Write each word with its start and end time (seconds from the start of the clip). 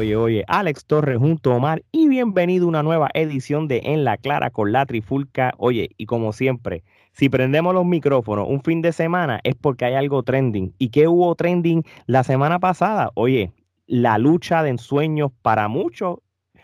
oye, 0.00 0.16
oye, 0.16 0.44
Alex 0.48 0.86
Torres 0.86 1.18
junto 1.18 1.52
a 1.52 1.56
Omar 1.56 1.82
y 1.92 2.08
bienvenido 2.08 2.64
a 2.64 2.68
una 2.68 2.82
nueva 2.82 3.10
edición 3.12 3.68
de 3.68 3.82
En 3.84 4.02
la 4.02 4.16
Clara 4.16 4.50
con 4.50 4.72
la 4.72 4.86
Trifulca. 4.86 5.52
Oye, 5.58 5.90
y 5.98 6.06
como 6.06 6.32
siempre, 6.32 6.84
si 7.12 7.28
prendemos 7.28 7.74
los 7.74 7.84
micrófonos 7.84 8.48
un 8.48 8.62
fin 8.62 8.80
de 8.80 8.92
semana 8.92 9.40
es 9.44 9.56
porque 9.56 9.84
hay 9.84 9.94
algo 9.94 10.22
trending. 10.22 10.74
¿Y 10.78 10.88
qué 10.88 11.06
hubo 11.06 11.34
trending 11.34 11.84
la 12.06 12.24
semana 12.24 12.58
pasada? 12.58 13.10
Oye, 13.14 13.52
la 13.86 14.16
lucha 14.16 14.62
de 14.62 14.70
ensueños 14.70 15.32
para 15.42 15.68
muchos, 15.68 16.20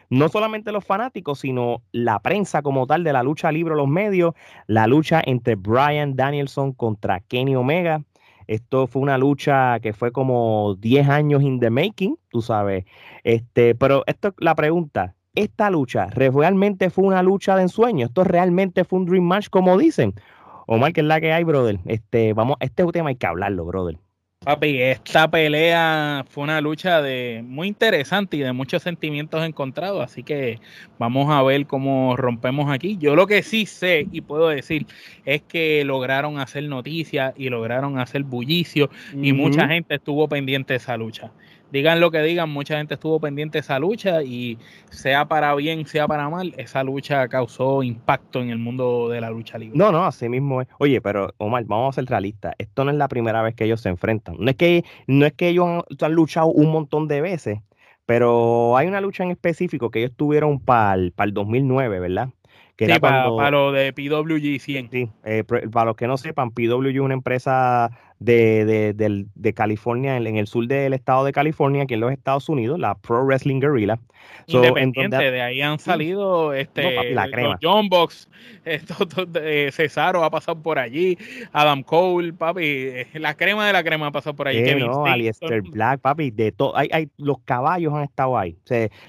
no 0.08 0.30
solamente 0.30 0.72
los 0.72 0.86
fanáticos, 0.86 1.40
sino 1.40 1.82
la 1.92 2.20
prensa 2.20 2.62
como 2.62 2.86
tal 2.86 3.04
de 3.04 3.12
la 3.12 3.22
lucha 3.22 3.52
libre, 3.52 3.74
los 3.74 3.88
medios, 3.88 4.32
la 4.66 4.86
lucha 4.86 5.20
entre 5.22 5.56
Brian 5.56 6.16
Danielson 6.16 6.72
contra 6.72 7.20
Kenny 7.20 7.54
Omega. 7.54 8.02
Esto 8.46 8.86
fue 8.86 9.02
una 9.02 9.18
lucha 9.18 9.80
que 9.80 9.92
fue 9.92 10.12
como 10.12 10.76
10 10.78 11.08
años 11.08 11.42
in 11.42 11.60
the 11.60 11.70
making, 11.70 12.16
tú 12.28 12.42
sabes. 12.42 12.84
Este, 13.24 13.74
pero 13.74 14.04
esto 14.06 14.34
la 14.38 14.54
pregunta, 14.54 15.14
¿esta 15.34 15.70
lucha 15.70 16.06
realmente 16.06 16.90
fue 16.90 17.04
una 17.04 17.22
lucha 17.22 17.56
de 17.56 17.62
ensueño? 17.62 18.06
¿Esto 18.06 18.24
realmente 18.24 18.84
fue 18.84 19.00
un 19.00 19.06
dream 19.06 19.24
match 19.24 19.48
como 19.50 19.76
dicen? 19.78 20.14
Omar, 20.66 20.92
que 20.92 21.00
es 21.00 21.06
la 21.06 21.20
que 21.20 21.32
hay, 21.32 21.44
brother. 21.44 21.78
Este, 21.84 22.32
vamos, 22.32 22.56
este 22.60 22.84
tema 22.86 23.10
hay 23.10 23.16
que 23.16 23.26
hablarlo, 23.26 23.64
brother. 23.64 23.98
Papi, 24.46 24.80
esta 24.80 25.28
pelea 25.28 26.24
fue 26.28 26.44
una 26.44 26.60
lucha 26.60 27.02
de 27.02 27.42
muy 27.44 27.66
interesante 27.66 28.36
y 28.36 28.42
de 28.42 28.52
muchos 28.52 28.80
sentimientos 28.80 29.44
encontrados, 29.44 30.04
así 30.04 30.22
que 30.22 30.60
vamos 31.00 31.28
a 31.32 31.42
ver 31.42 31.66
cómo 31.66 32.16
rompemos 32.16 32.70
aquí. 32.70 32.96
Yo 32.96 33.16
lo 33.16 33.26
que 33.26 33.42
sí 33.42 33.66
sé 33.66 34.06
y 34.12 34.20
puedo 34.20 34.46
decir 34.46 34.86
es 35.24 35.42
que 35.42 35.84
lograron 35.84 36.38
hacer 36.38 36.62
noticias 36.68 37.34
y 37.36 37.48
lograron 37.48 37.98
hacer 37.98 38.22
bullicio 38.22 38.88
y 39.20 39.32
mucha 39.32 39.66
gente 39.66 39.96
estuvo 39.96 40.28
pendiente 40.28 40.74
de 40.74 40.76
esa 40.76 40.96
lucha 40.96 41.32
digan 41.72 42.00
lo 42.00 42.10
que 42.10 42.22
digan, 42.22 42.50
mucha 42.50 42.78
gente 42.78 42.94
estuvo 42.94 43.20
pendiente 43.20 43.58
de 43.58 43.60
esa 43.60 43.78
lucha 43.78 44.22
y 44.22 44.58
sea 44.90 45.26
para 45.26 45.54
bien, 45.54 45.86
sea 45.86 46.06
para 46.06 46.28
mal, 46.28 46.54
esa 46.56 46.82
lucha 46.84 47.28
causó 47.28 47.82
impacto 47.82 48.40
en 48.40 48.50
el 48.50 48.58
mundo 48.58 49.08
de 49.08 49.20
la 49.20 49.30
lucha 49.30 49.58
libre. 49.58 49.76
No, 49.76 49.92
no, 49.92 50.04
así 50.04 50.28
mismo 50.28 50.62
es. 50.62 50.68
Oye, 50.78 51.00
pero 51.00 51.34
Omar, 51.38 51.64
vamos 51.64 51.94
a 51.94 52.00
ser 52.00 52.08
realistas. 52.08 52.54
Esto 52.58 52.84
no 52.84 52.90
es 52.90 52.96
la 52.96 53.08
primera 53.08 53.42
vez 53.42 53.54
que 53.54 53.64
ellos 53.64 53.80
se 53.80 53.88
enfrentan. 53.88 54.36
No 54.38 54.50
es 54.50 54.56
que, 54.56 54.84
no 55.06 55.26
es 55.26 55.32
que 55.32 55.48
ellos 55.48 55.84
han, 56.00 56.12
luchado 56.12 56.46
un 56.48 56.70
montón 56.70 57.08
de 57.08 57.20
veces, 57.20 57.58
pero 58.06 58.76
hay 58.76 58.86
una 58.86 59.00
lucha 59.00 59.24
en 59.24 59.32
específico 59.32 59.90
que 59.90 60.00
ellos 60.00 60.12
tuvieron 60.16 60.60
para 60.60 60.94
el, 60.94 61.12
para 61.12 61.28
el 61.28 61.34
2009, 61.34 61.98
¿verdad? 61.98 62.28
Que 62.76 62.92
sí, 62.92 63.00
para, 63.00 63.50
lo 63.50 63.72
de 63.72 63.92
PWG 63.94 64.60
100. 64.60 64.90
Sí, 64.90 65.10
eh, 65.24 65.44
para 65.44 65.86
los 65.86 65.96
que 65.96 66.06
no 66.06 66.18
sepan, 66.18 66.50
PWG 66.50 66.88
es 66.88 67.00
una 67.00 67.14
empresa 67.14 67.90
de, 68.18 68.94
de, 68.94 69.26
de, 69.34 69.54
California, 69.54 70.16
en, 70.16 70.36
el 70.36 70.46
sur 70.46 70.66
del 70.66 70.94
estado 70.94 71.24
de 71.24 71.32
California, 71.32 71.82
aquí 71.82 71.94
en 71.94 72.00
los 72.00 72.12
Estados 72.12 72.48
Unidos, 72.48 72.78
la 72.78 72.94
Pro 72.94 73.24
Wrestling 73.24 73.60
Guerrilla. 73.60 73.98
Independiente, 74.46 75.30
de 75.30 75.42
ahí 75.42 75.60
han 75.60 75.78
salido 75.78 76.52
este, 76.54 77.12
la 77.12 77.28
crema. 77.28 77.58
John 77.62 77.88
Box, 77.88 78.28
eh, 78.64 79.70
Cesaro 79.72 80.24
ha 80.24 80.30
pasado 80.30 80.60
por 80.62 80.78
allí, 80.78 81.18
Adam 81.52 81.82
Cole, 81.82 82.32
papi, 82.32 82.64
eh, 82.64 83.06
la 83.14 83.34
crema 83.34 83.66
de 83.66 83.72
la 83.72 83.84
crema 83.84 84.06
ha 84.06 84.12
pasado 84.12 84.34
por 84.34 84.48
allí. 84.48 84.62
no, 84.76 85.04
Alistair 85.04 85.62
Black, 85.62 86.00
papi, 86.00 86.30
de 86.30 86.52
todo, 86.52 86.76
hay, 86.76 86.88
hay, 86.92 87.08
los 87.18 87.38
caballos 87.40 87.92
han 87.92 88.02
estado 88.02 88.38
ahí. 88.38 88.56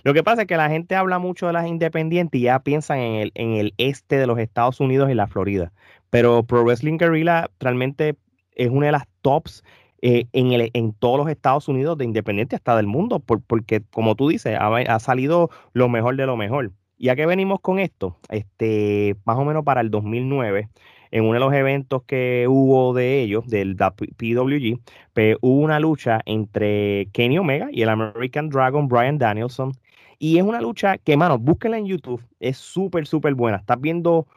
lo 0.03 0.13
que 0.13 0.23
pasa 0.23 0.41
es 0.41 0.47
que 0.47 0.57
la 0.57 0.69
gente 0.69 0.95
habla 0.95 1.17
mucho 1.17 1.47
de 1.47 1.53
las 1.53 1.67
independientes 1.67 2.39
y 2.39 2.43
ya 2.43 2.59
piensan 2.59 2.99
en 2.99 3.15
el, 3.15 3.31
en 3.35 3.53
el 3.53 3.73
este 3.77 4.17
de 4.17 4.27
los 4.27 4.37
Estados 4.37 4.79
Unidos 4.79 5.09
y 5.09 5.13
la 5.13 5.27
Florida. 5.27 5.71
Pero 6.09 6.43
Pro 6.43 6.63
Wrestling 6.63 6.97
Guerrilla 6.97 7.49
realmente 7.59 8.15
es 8.57 8.69
una 8.69 8.87
de 8.87 8.91
las 8.91 9.07
tops 9.21 9.63
eh, 10.01 10.25
en, 10.33 10.51
el, 10.51 10.69
en 10.73 10.93
todos 10.93 11.17
los 11.17 11.29
Estados 11.29 11.67
Unidos 11.67 11.97
de 11.97 12.05
independiente 12.05 12.55
hasta 12.55 12.75
del 12.75 12.87
mundo, 12.87 13.19
porque 13.19 13.81
como 13.91 14.15
tú 14.15 14.27
dices, 14.29 14.57
ha, 14.59 14.99
salido 14.99 15.49
lo 15.73 15.89
mejor 15.89 16.17
de 16.17 16.25
lo 16.25 16.37
mejor. 16.37 16.71
¿Y 16.97 17.09
a 17.09 17.15
qué 17.15 17.25
venimos 17.25 17.59
con 17.61 17.79
esto? 17.79 18.17
Este, 18.29 19.15
más 19.25 19.37
o 19.37 19.45
menos 19.45 19.63
para 19.63 19.81
el 19.81 19.91
2009, 19.91 20.69
en 21.11 21.23
uno 21.23 21.33
de 21.33 21.39
los 21.39 21.53
eventos 21.53 22.03
que 22.03 22.47
hubo 22.49 22.93
de 22.93 23.21
ellos, 23.21 23.47
del 23.47 23.75
PWG, 23.75 24.79
pues, 25.13 25.37
hubo 25.41 25.61
una 25.61 25.79
lucha 25.79 26.21
entre 26.25 27.07
Kenny 27.13 27.37
Omega 27.37 27.69
y 27.71 27.83
el 27.83 27.89
American 27.89 28.49
Dragon 28.49 28.87
Brian 28.87 29.17
Danielson. 29.17 29.73
Y 30.19 30.37
es 30.37 30.43
una 30.43 30.61
lucha 30.61 30.97
que, 30.97 31.15
mano, 31.15 31.37
búsquenla 31.37 31.77
en 31.77 31.85
YouTube, 31.85 32.23
es 32.39 32.57
súper, 32.57 33.05
súper 33.07 33.35
buena. 33.35 33.57
Estás 33.57 33.79
viendo 33.79 34.27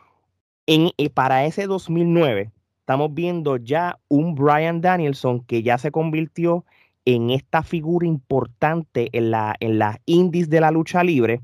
en, 0.66 0.90
eh, 0.98 1.10
para 1.10 1.44
ese 1.46 1.66
2009, 1.66 2.50
estamos 2.90 3.14
viendo 3.14 3.56
ya 3.56 4.00
un 4.08 4.34
Brian 4.34 4.80
Danielson 4.80 5.44
que 5.44 5.62
ya 5.62 5.78
se 5.78 5.92
convirtió 5.92 6.64
en 7.04 7.30
esta 7.30 7.62
figura 7.62 8.04
importante 8.04 9.10
en, 9.12 9.30
la, 9.30 9.54
en 9.60 9.78
las 9.78 9.98
indies 10.06 10.50
de 10.50 10.60
la 10.60 10.72
lucha 10.72 11.04
libre 11.04 11.40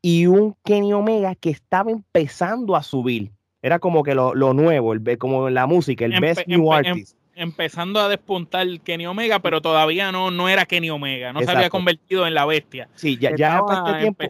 y 0.00 0.24
un 0.24 0.56
Kenny 0.64 0.94
Omega 0.94 1.34
que 1.34 1.50
estaba 1.50 1.90
empezando 1.90 2.74
a 2.74 2.82
subir. 2.82 3.32
Era 3.60 3.78
como 3.80 4.02
que 4.02 4.14
lo, 4.14 4.32
nuevo, 4.32 4.94
el, 4.94 5.18
como 5.18 5.50
la 5.50 5.66
música, 5.66 6.06
el 6.06 6.18
best 6.20 6.46
new 6.46 6.72
artist 6.72 7.18
empezando 7.34 8.00
a 8.00 8.08
despuntar 8.08 8.66
Kenny 8.80 9.06
Omega, 9.06 9.40
pero 9.40 9.60
todavía 9.60 10.10
no, 10.10 10.30
no 10.30 10.48
era 10.48 10.64
Kenny 10.64 10.88
Omega, 10.88 11.34
no 11.34 11.42
se 11.42 11.50
había 11.50 11.68
convertido 11.68 12.26
en 12.26 12.34
la 12.34 12.46
bestia. 12.46 12.88
Sí, 12.94 13.16
ya, 13.16 13.36
ya 13.36 13.60
este 13.70 14.00
tiempo, 14.00 14.24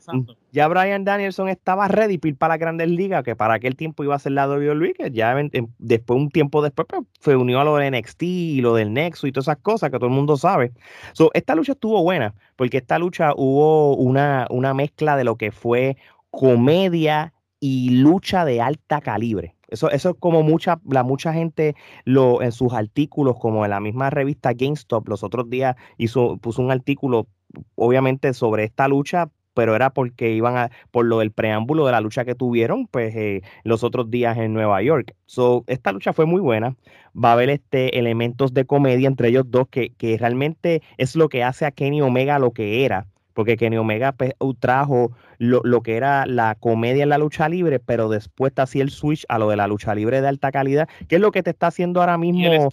ya 0.53 0.67
Brian 0.69 1.05
Danielson 1.05 1.49
estaba 1.49 1.89
ready 1.89 2.19
para 2.19 2.55
la 2.55 2.59
Grandes 2.59 2.89
Ligas, 2.89 3.23
que 3.23 3.37
para 3.37 3.55
aquel 3.55 3.77
tiempo 3.77 4.05
iba 4.05 4.15
a 4.15 4.19
ser 4.19 4.33
la 4.33 4.49
WWE, 4.49 4.95
que 4.95 5.11
ya 5.11 5.35
después, 5.79 6.19
un 6.19 6.31
tiempo 6.31 6.63
después, 6.63 6.87
pues, 6.89 7.03
se 7.21 7.37
unió 7.37 7.61
a 7.61 7.65
lo 7.65 7.77
de 7.77 7.91
NXT 7.91 8.23
y 8.23 8.61
lo 8.61 8.75
del 8.75 8.93
Nexo 8.93 9.27
y 9.27 9.33
todas 9.33 9.47
esas 9.47 9.59
cosas 9.59 9.91
que 9.91 9.99
todo 9.99 10.07
el 10.07 10.15
mundo 10.15 10.37
sabe. 10.37 10.73
So, 11.13 11.31
esta 11.35 11.55
lucha 11.55 11.73
estuvo 11.73 12.03
buena, 12.03 12.35
porque 12.57 12.79
esta 12.79 12.99
lucha 12.99 13.33
hubo 13.37 13.95
una, 13.97 14.47
una 14.51 14.75
mezcla 14.75 15.17
de 15.17 15.25
lo 15.25 15.37
que 15.37 15.53
fue 15.53 15.97
comedia 16.31 17.33
y 17.61 17.91
lucha 17.91 18.45
de 18.45 18.61
alta 18.61 19.01
calibre. 19.01 19.55
Eso, 19.69 19.91
eso 19.91 20.11
es 20.11 20.17
como 20.19 20.43
mucha, 20.43 20.81
la 20.89 21.03
mucha 21.03 21.33
gente 21.33 21.77
lo, 22.05 22.41
en 22.41 22.53
sus 22.53 22.73
artículos, 22.73 23.37
como 23.39 23.65
en 23.65 23.71
la 23.71 23.81
misma 23.81 24.09
revista 24.09 24.53
GameStop, 24.55 25.07
los 25.09 25.23
otros 25.23 25.51
días 25.51 25.77
hizo, 25.99 26.39
puso 26.39 26.63
un 26.63 26.71
artículo, 26.71 27.29
obviamente, 27.75 28.33
sobre 28.33 28.65
esta 28.65 28.89
lucha, 28.89 29.31
pero 29.59 29.75
era 29.75 29.91
porque 29.91 30.31
iban 30.31 30.57
a, 30.57 30.71
por 30.93 31.05
lo 31.05 31.19
del 31.19 31.33
preámbulo 31.33 31.85
de 31.85 31.91
la 31.91 32.01
lucha 32.01 32.25
que 32.25 32.37
tuvieron, 32.37 32.87
pues 32.87 33.13
eh, 33.17 33.43
los 33.65 33.83
otros 33.83 34.09
días 34.09 34.39
en 34.39 34.53
Nueva 34.53 34.81
York. 34.83 35.17
So, 35.27 35.65
esta 35.67 35.91
lucha 35.91 36.13
fue 36.13 36.27
muy 36.27 36.41
buena. 36.41 36.77
Va 37.13 37.31
a 37.31 37.33
haber 37.33 37.51
este 37.51 37.99
elementos 37.99 38.55
de 38.55 38.67
comedia 38.67 39.09
entre 39.09 39.31
ellos 39.31 39.47
dos, 39.49 39.67
que, 39.69 39.91
que 39.99 40.17
realmente 40.17 40.81
es 40.97 41.17
lo 41.17 41.29
que 41.29 41.43
hace 41.43 41.67
a 41.67 41.73
Kenny 41.73 42.01
Omega 42.01 42.39
lo 42.39 42.53
que 42.53 42.85
era 42.85 43.09
porque 43.35 43.57
Kenny 43.57 43.77
Omega 43.77 44.13
pues, 44.13 44.35
trajo 44.59 45.13
lo, 45.39 45.83
que 45.83 45.97
era 45.97 46.27
la 46.27 46.57
comedia 46.57 47.05
en 47.05 47.09
la 47.09 47.19
lucha 47.19 47.49
libre, 47.49 47.79
pero 47.79 48.09
después 48.09 48.53
te 48.53 48.63
hacía 48.63 48.83
el 48.83 48.91
switch 48.91 49.25
a 49.29 49.39
lo 49.39 49.49
de 49.49 49.57
la 49.57 49.69
lucha 49.69 49.95
libre 49.95 50.21
de 50.21 50.27
alta 50.27 50.51
calidad, 50.51 50.89
que 51.07 51.17
es 51.17 51.21
lo 51.21 51.31
que 51.31 51.45
te 51.45 51.51
está 51.51 51.69
haciendo 51.69 52.01
ahora 52.01 52.19
mismo. 52.19 52.69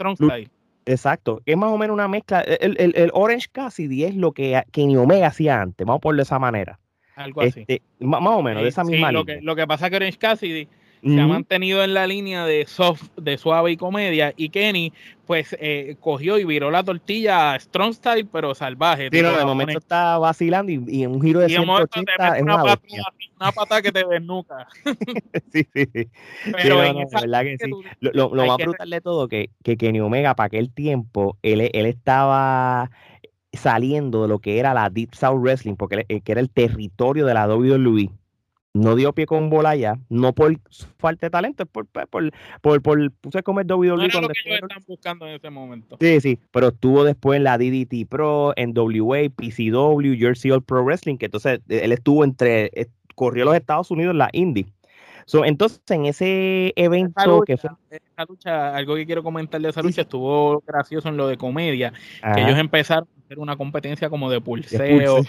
Exacto, 0.85 1.41
es 1.45 1.57
más 1.57 1.71
o 1.71 1.77
menos 1.77 1.93
una 1.93 2.07
mezcla. 2.07 2.41
El, 2.41 2.77
el, 2.77 3.11
Orange 3.13 3.47
Cassidy 3.51 4.03
es 4.03 4.15
lo 4.15 4.33
que 4.33 4.61
Kenny 4.71 4.97
Omega 4.97 5.27
hacía 5.27 5.61
antes, 5.61 5.85
vamos 5.85 5.99
a 5.99 6.01
ponerlo 6.01 6.19
de 6.19 6.23
esa 6.23 6.39
manera. 6.39 6.79
Algo 7.15 7.41
así. 7.41 7.61
Este, 7.61 7.81
más, 7.99 8.21
o 8.21 8.41
menos, 8.41 8.61
de 8.61 8.69
esa 8.69 8.83
misma 8.83 9.11
lo 9.11 9.25
Que, 9.25 9.41
lo 9.41 9.55
que 9.55 9.65
pasa 9.65 9.85
es 9.85 9.89
que 9.89 9.95
Orange 9.95 10.17
Cassidy 10.17 10.67
se 11.05 11.21
ha 11.21 11.27
mantenido 11.27 11.83
en 11.83 11.93
la 11.93 12.07
línea 12.07 12.45
de 12.45 12.65
soft, 12.65 13.09
de 13.15 13.37
suave 13.37 13.71
y 13.71 13.77
comedia. 13.77 14.33
Y 14.35 14.49
Kenny, 14.49 14.91
pues, 15.27 15.55
eh, 15.59 15.97
cogió 15.99 16.39
y 16.39 16.45
viró 16.45 16.71
la 16.71 16.83
tortilla 16.83 17.55
strong 17.59 17.93
style, 17.93 18.27
pero 18.31 18.55
salvaje. 18.55 19.09
Sí, 19.11 19.21
no, 19.21 19.37
de 19.37 19.45
momento 19.45 19.77
está 19.77 20.17
vacilando 20.17 20.71
y, 20.71 21.03
en 21.03 21.11
un 21.11 21.21
giro 21.21 21.41
de 21.41 21.49
180 21.49 22.37
es 22.37 22.41
una, 22.41 22.57
pata, 22.57 22.81
una 23.39 23.51
pata 23.51 23.81
que 23.83 23.91
te 23.91 24.03
desnuca. 24.03 24.67
sí, 25.53 25.67
sí, 25.73 25.85
sí. 25.93 26.09
Pero 26.51 26.77
verdad 26.77 27.43
que, 27.43 27.57
sí. 27.59 27.71
lo, 27.99 28.33
lo, 28.33 28.45
más 28.47 28.57
brutal 28.57 28.89
de 28.89 29.01
todo 29.01 29.27
que, 29.27 29.51
que 29.63 29.77
Kenny 29.77 29.99
Omega, 29.99 30.35
para 30.35 30.47
aquel 30.47 30.73
tiempo, 30.73 31.37
él, 31.43 31.61
él 31.71 31.85
estaba 31.85 32.89
saliendo 33.53 34.23
de 34.23 34.27
lo 34.27 34.39
que 34.39 34.57
era 34.57 34.73
la 34.73 34.89
Deep 34.89 35.13
South 35.13 35.39
Wrestling, 35.39 35.75
porque 35.75 36.03
que 36.05 36.31
era 36.31 36.41
el 36.41 36.49
territorio 36.49 37.27
de 37.27 37.35
la 37.35 37.47
WWE 37.47 38.09
no 38.75 38.95
dio 38.95 39.13
pie 39.13 39.25
con 39.25 39.49
bola 39.49 39.73
ya, 39.77 39.97
no 40.09 40.33
por 40.33 40.59
falta 40.97 41.27
de 41.27 41.29
talento, 41.29 41.63
es 41.63 41.69
por, 41.69 41.87
por, 41.87 42.31
por, 42.61 42.81
por, 42.81 43.11
puse 43.13 43.41
como 43.41 43.61
el 43.61 43.71
WWE. 43.71 43.87
No 43.87 44.03
era 44.03 44.21
lo 44.21 44.27
que 44.27 44.33
ellos 44.45 44.59
están 44.63 44.83
buscando 44.85 45.25
en 45.25 45.35
ese 45.35 45.49
momento. 45.49 45.97
Sí, 46.01 46.19
sí, 46.19 46.39
pero 46.51 46.67
estuvo 46.67 47.05
después 47.05 47.37
en 47.37 47.45
la 47.45 47.57
DDT 47.57 48.05
Pro, 48.09 48.53
en 48.57 48.73
WA, 48.77 49.29
PCW, 49.33 50.17
Jersey 50.17 50.51
All 50.51 50.61
Pro 50.61 50.83
Wrestling, 50.83 51.15
que 51.17 51.25
entonces 51.25 51.61
eh, 51.69 51.81
él 51.83 51.93
estuvo 51.93 52.25
entre, 52.25 52.65
eh, 52.73 52.87
corrió 53.15 53.45
los 53.45 53.55
Estados 53.55 53.91
Unidos 53.91 54.11
en 54.11 54.17
la 54.17 54.29
Indie. 54.33 54.67
So, 55.25 55.45
entonces, 55.45 55.81
en 55.89 56.05
ese 56.05 56.73
evento 56.75 57.41
que 57.47 57.55
fue... 57.57 57.69
Esa 57.89 58.25
lucha, 58.27 58.75
algo 58.75 58.95
que 58.95 59.05
quiero 59.05 59.23
comentar 59.23 59.59
de 59.61 59.69
esa 59.69 59.81
lucha, 59.81 60.01
estuvo 60.01 60.61
gracioso 60.67 61.07
en 61.07 61.17
lo 61.17 61.27
de 61.27 61.37
comedia, 61.37 61.93
que 62.35 62.41
ellos 62.41 62.59
empezaron 62.59 63.07
a 63.07 63.25
hacer 63.25 63.39
una 63.39 63.55
competencia 63.55 64.09
como 64.09 64.29
de 64.29 64.41
pulseo, 64.41 65.23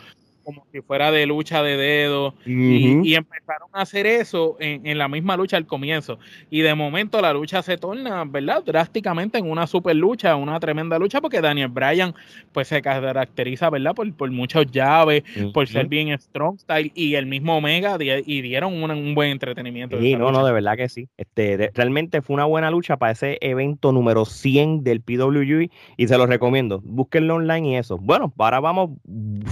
como 0.46 0.64
si 0.70 0.80
fuera 0.80 1.10
de 1.10 1.26
lucha 1.26 1.60
de 1.60 1.76
dedos 1.76 2.34
y, 2.46 3.14
empezaron 3.16 3.68
a 3.72 3.80
hacer 3.80 4.06
eso 4.06 4.56
en, 4.60 4.96
la 4.96 5.08
misma 5.08 5.36
lucha 5.36 5.56
al 5.56 5.66
comienzo 5.66 6.20
y 6.50 6.60
de 6.60 6.72
momento 6.76 7.20
la 7.20 7.32
lucha 7.32 7.62
se 7.62 7.76
torna, 7.76 8.24
¿verdad? 8.24 8.62
Drásticamente 8.64 9.38
en 9.38 9.50
una 9.50 9.66
super 9.66 9.96
lucha, 9.96 10.36
una 10.36 10.60
tremenda 10.60 11.00
lucha 11.00 11.20
porque 11.20 11.40
Daniel 11.40 11.66
Bryan 11.66 12.14
pues 12.52 12.68
se 12.68 12.80
caracteriza, 12.80 13.70
¿verdad? 13.70 13.92
Por, 13.96 14.14
por 14.14 14.30
muchas 14.30 14.66
llaves, 14.70 15.24
por 15.52 15.66
ser 15.66 15.88
bien 15.88 16.16
strong 16.16 16.60
style 16.60 16.92
y 16.94 17.16
el 17.16 17.26
mismo 17.26 17.56
Omega 17.56 17.96
y 18.00 18.40
dieron 18.40 18.80
un, 18.80 19.14
buen 19.16 19.30
entretenimiento. 19.30 19.98
Sí, 20.00 20.14
no, 20.14 20.30
no, 20.30 20.46
de 20.46 20.52
verdad 20.52 20.76
que 20.76 20.88
sí. 20.88 21.08
Este, 21.16 21.72
realmente 21.74 22.22
fue 22.22 22.34
una 22.34 22.44
buena 22.44 22.70
lucha 22.70 22.98
para 22.98 23.10
ese 23.10 23.38
evento 23.40 23.90
número 23.90 24.24
100 24.24 24.84
del 24.84 25.00
PWG 25.00 25.70
y 25.96 26.06
se 26.06 26.16
los 26.16 26.28
recomiendo. 26.28 26.80
Búsquenlo 26.84 27.34
online 27.34 27.70
y 27.70 27.76
eso. 27.76 27.98
Bueno, 27.98 28.32
ahora 28.38 28.60
vamos 28.60 28.90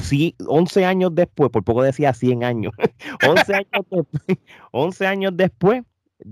sí, 0.00 0.36
11 0.46 0.83
años 0.84 1.14
después, 1.14 1.50
por 1.50 1.64
poco 1.64 1.82
decía 1.82 2.12
100 2.12 2.44
años, 2.44 2.72
11 3.26 3.54
años 3.54 3.86
después, 3.90 4.38
11 4.72 5.06
años 5.06 5.32
después 5.36 5.82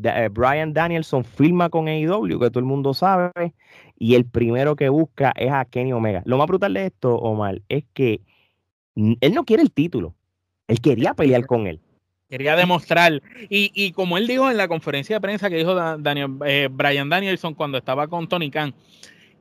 eh, 0.05 0.29
Brian 0.31 0.73
Danielson 0.73 1.25
firma 1.25 1.69
con 1.69 1.89
AEW, 1.89 2.39
que 2.39 2.51
todo 2.51 2.61
el 2.61 2.65
mundo 2.65 2.95
sabe, 2.95 3.55
y 3.99 4.15
el 4.15 4.25
primero 4.25 4.77
que 4.77 4.89
busca 4.89 5.33
es 5.37 5.51
a 5.51 5.65
Kenny 5.65 5.93
Omega. 5.93 6.23
Lo 6.25 6.39
más 6.39 6.47
brutal 6.47 6.75
de 6.75 6.87
esto, 6.87 7.17
Omar, 7.17 7.61
es 7.69 7.85
que 7.93 8.21
él 8.95 9.35
no 9.35 9.45
quiere 9.45 9.63
el 9.63 9.73
título, 9.73 10.15
él 10.69 10.81
quería 10.81 11.15
pelear 11.15 11.47
con 11.47 11.67
él. 11.67 11.81
Quería 12.31 12.57
demostrar, 12.57 13.21
y, 13.51 13.71
y 13.75 13.93
como 13.93 14.17
él 14.17 14.27
dijo 14.27 14.51
en 14.51 14.57
la 14.57 14.67
conferencia 14.67 15.17
de 15.17 15.21
prensa 15.21 15.51
que 15.51 15.57
dijo 15.57 15.75
Daniel, 15.75 16.39
eh, 16.47 16.69
Brian 16.71 17.11
Danielson 17.11 17.53
cuando 17.55 17.77
estaba 17.77 18.09
con 18.09 18.27
Tony 18.27 18.51
Khan, 18.51 18.75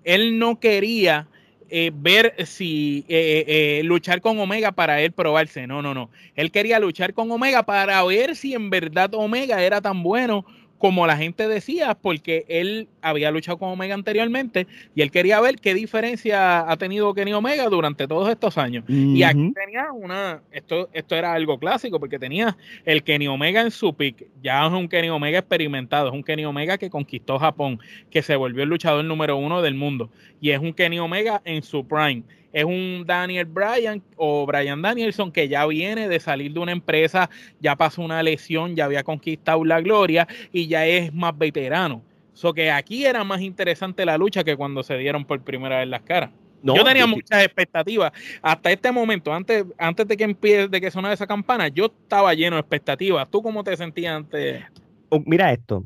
él 0.03 0.37
no 0.37 0.59
quería 0.59 1.27
eh, 1.73 1.91
ver 1.93 2.35
si 2.45 3.05
eh, 3.07 3.45
eh, 3.47 3.81
luchar 3.83 4.19
con 4.19 4.37
Omega 4.39 4.73
para 4.73 5.01
él 5.01 5.13
probarse. 5.13 5.67
No, 5.67 5.81
no, 5.81 5.93
no. 5.93 6.09
Él 6.35 6.51
quería 6.51 6.79
luchar 6.79 7.13
con 7.13 7.31
Omega 7.31 7.63
para 7.63 8.03
ver 8.03 8.35
si 8.35 8.53
en 8.53 8.69
verdad 8.69 9.13
Omega 9.13 9.63
era 9.63 9.79
tan 9.79 10.03
bueno 10.03 10.45
como 10.81 11.05
la 11.05 11.15
gente 11.15 11.47
decía, 11.47 11.93
porque 11.93 12.43
él 12.47 12.87
había 13.03 13.29
luchado 13.29 13.59
con 13.59 13.69
Omega 13.69 13.93
anteriormente 13.93 14.65
y 14.95 15.03
él 15.03 15.11
quería 15.11 15.39
ver 15.39 15.57
qué 15.57 15.75
diferencia 15.75 16.67
ha 16.67 16.75
tenido 16.77 17.13
Kenny 17.13 17.33
Omega 17.33 17.69
durante 17.69 18.07
todos 18.07 18.27
estos 18.29 18.57
años. 18.57 18.83
Y 18.87 19.21
aquí 19.21 19.53
tenía 19.53 19.91
una, 19.93 20.41
esto, 20.51 20.89
esto 20.91 21.15
era 21.15 21.33
algo 21.33 21.59
clásico, 21.59 21.99
porque 21.99 22.17
tenía 22.17 22.57
el 22.83 23.03
Kenny 23.03 23.27
Omega 23.27 23.61
en 23.61 23.69
su 23.69 23.93
pick, 23.93 24.25
ya 24.41 24.65
es 24.65 24.73
un 24.73 24.89
Kenny 24.89 25.09
Omega 25.09 25.37
experimentado, 25.37 26.07
es 26.07 26.15
un 26.15 26.23
Kenny 26.23 26.45
Omega 26.45 26.79
que 26.79 26.89
conquistó 26.89 27.37
Japón, 27.37 27.79
que 28.09 28.23
se 28.23 28.35
volvió 28.35 28.63
el 28.63 28.69
luchador 28.69 29.05
número 29.05 29.37
uno 29.37 29.61
del 29.61 29.75
mundo, 29.75 30.09
y 30.41 30.49
es 30.49 30.59
un 30.59 30.73
Kenny 30.73 30.97
Omega 30.97 31.43
en 31.45 31.61
su 31.61 31.87
prime 31.87 32.23
es 32.53 32.65
un 32.65 33.03
Daniel 33.05 33.45
Bryan 33.45 34.01
o 34.15 34.45
Bryan 34.45 34.81
Danielson 34.81 35.31
que 35.31 35.47
ya 35.47 35.65
viene 35.65 36.07
de 36.07 36.19
salir 36.19 36.53
de 36.53 36.59
una 36.59 36.71
empresa, 36.71 37.29
ya 37.59 37.75
pasó 37.75 38.01
una 38.01 38.21
lesión, 38.23 38.75
ya 38.75 38.85
había 38.85 39.03
conquistado 39.03 39.63
la 39.63 39.81
gloria 39.81 40.27
y 40.51 40.67
ya 40.67 40.85
es 40.85 41.13
más 41.13 41.37
veterano. 41.37 42.01
So 42.33 42.53
que 42.53 42.71
aquí 42.71 43.05
era 43.05 43.23
más 43.23 43.41
interesante 43.41 44.05
la 44.05 44.17
lucha 44.17 44.43
que 44.43 44.55
cuando 44.55 44.83
se 44.83 44.97
dieron 44.97 45.25
por 45.25 45.41
primera 45.41 45.79
vez 45.79 45.87
las 45.87 46.01
caras. 46.01 46.31
yo 46.63 46.83
tenía 46.83 47.05
muchas 47.05 47.43
expectativas. 47.43 48.11
Hasta 48.41 48.71
este 48.71 48.91
momento, 48.91 49.33
antes, 49.33 49.65
antes 49.77 50.07
de 50.07 50.17
que 50.17 50.23
empiece, 50.23 50.67
de 50.67 50.81
que 50.81 50.91
sonara 50.91 51.13
esa 51.13 51.27
campana, 51.27 51.67
yo 51.67 51.85
estaba 51.85 52.33
lleno 52.33 52.55
de 52.55 52.61
expectativas. 52.61 53.29
¿Tú 53.29 53.41
cómo 53.41 53.63
te 53.63 53.75
sentías 53.75 54.15
antes? 54.15 54.63
Oh, 55.09 55.21
mira 55.25 55.51
esto. 55.51 55.85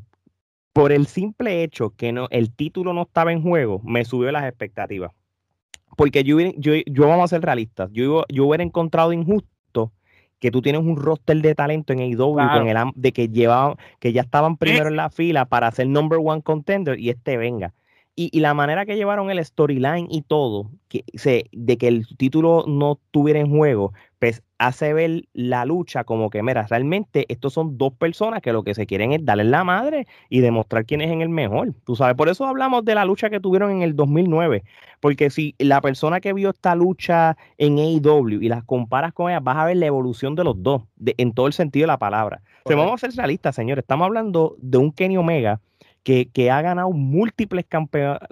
Por 0.72 0.92
el 0.92 1.06
simple 1.06 1.62
hecho 1.62 1.94
que 1.96 2.12
no, 2.12 2.28
el 2.30 2.54
título 2.54 2.92
no 2.92 3.02
estaba 3.02 3.32
en 3.32 3.42
juego, 3.42 3.80
me 3.82 4.04
subió 4.04 4.30
las 4.30 4.44
expectativas 4.44 5.12
porque 5.96 6.24
yo, 6.24 6.38
yo, 6.56 6.72
yo 6.86 7.08
vamos 7.08 7.24
a 7.24 7.36
ser 7.36 7.42
realistas, 7.42 7.90
yo, 7.92 8.24
yo 8.28 8.46
hubiera 8.46 8.64
encontrado 8.64 9.12
injusto 9.12 9.92
que 10.38 10.50
tú 10.50 10.62
tienes 10.62 10.82
un 10.82 10.96
roster 10.96 11.40
de 11.40 11.54
talento 11.54 11.92
en 11.92 12.00
AEW 12.00 12.34
con 12.34 12.68
el 12.68 12.76
de 12.94 13.12
que 13.12 13.28
llevaban, 13.28 13.76
que 14.00 14.12
ya 14.12 14.22
estaban 14.22 14.56
primero 14.56 14.88
en 14.88 14.96
la 14.96 15.10
fila 15.10 15.46
para 15.46 15.70
ser 15.70 15.88
number 15.88 16.18
one 16.22 16.42
contender 16.42 16.98
y 17.00 17.10
este 17.10 17.36
venga. 17.36 17.74
Y, 18.14 18.30
y 18.32 18.40
la 18.40 18.54
manera 18.54 18.86
que 18.86 18.96
llevaron 18.96 19.30
el 19.30 19.44
storyline 19.44 20.08
y 20.10 20.22
todo, 20.22 20.70
que 20.88 21.04
se, 21.14 21.46
de 21.52 21.76
que 21.76 21.88
el 21.88 22.06
título 22.16 22.64
no 22.66 22.98
tuviera 23.10 23.40
en 23.40 23.50
juego, 23.50 23.92
pues 24.18 24.42
hace 24.58 24.92
ver 24.94 25.24
la 25.34 25.64
lucha 25.64 26.04
como 26.04 26.30
que, 26.30 26.42
mira, 26.42 26.66
realmente 26.66 27.26
estos 27.28 27.52
son 27.52 27.76
dos 27.76 27.92
personas 27.92 28.40
que 28.40 28.52
lo 28.52 28.64
que 28.64 28.74
se 28.74 28.86
quieren 28.86 29.12
es 29.12 29.24
darle 29.24 29.44
la 29.44 29.64
madre 29.64 30.06
y 30.30 30.40
demostrar 30.40 30.86
quién 30.86 31.02
es 31.02 31.10
en 31.10 31.20
el 31.20 31.28
mejor. 31.28 31.74
Tú 31.84 31.96
sabes, 31.96 32.16
por 32.16 32.28
eso 32.28 32.46
hablamos 32.46 32.84
de 32.84 32.94
la 32.94 33.04
lucha 33.04 33.28
que 33.28 33.40
tuvieron 33.40 33.70
en 33.70 33.82
el 33.82 33.94
2009, 33.94 34.64
porque 35.00 35.28
si 35.30 35.54
la 35.58 35.80
persona 35.80 36.20
que 36.20 36.32
vio 36.32 36.50
esta 36.50 36.74
lucha 36.74 37.36
en 37.58 37.78
AEW 37.78 38.40
y 38.40 38.48
las 38.48 38.64
comparas 38.64 39.12
con 39.12 39.30
ella, 39.30 39.40
vas 39.40 39.58
a 39.58 39.66
ver 39.66 39.76
la 39.76 39.86
evolución 39.86 40.34
de 40.34 40.44
los 40.44 40.62
dos, 40.62 40.82
de, 40.96 41.14
en 41.18 41.32
todo 41.32 41.46
el 41.46 41.52
sentido 41.52 41.84
de 41.84 41.88
la 41.88 41.98
palabra. 41.98 42.40
Pero 42.64 42.78
vamos 42.78 42.94
a 42.94 43.06
ser 43.06 43.16
realistas, 43.16 43.54
señores, 43.54 43.82
estamos 43.82 44.06
hablando 44.06 44.56
de 44.58 44.78
un 44.78 44.90
Kenny 44.90 45.16
Omega 45.16 45.60
que, 46.06 46.50
ha 46.52 46.62
ganado 46.62 46.92
múltiples 46.92 47.64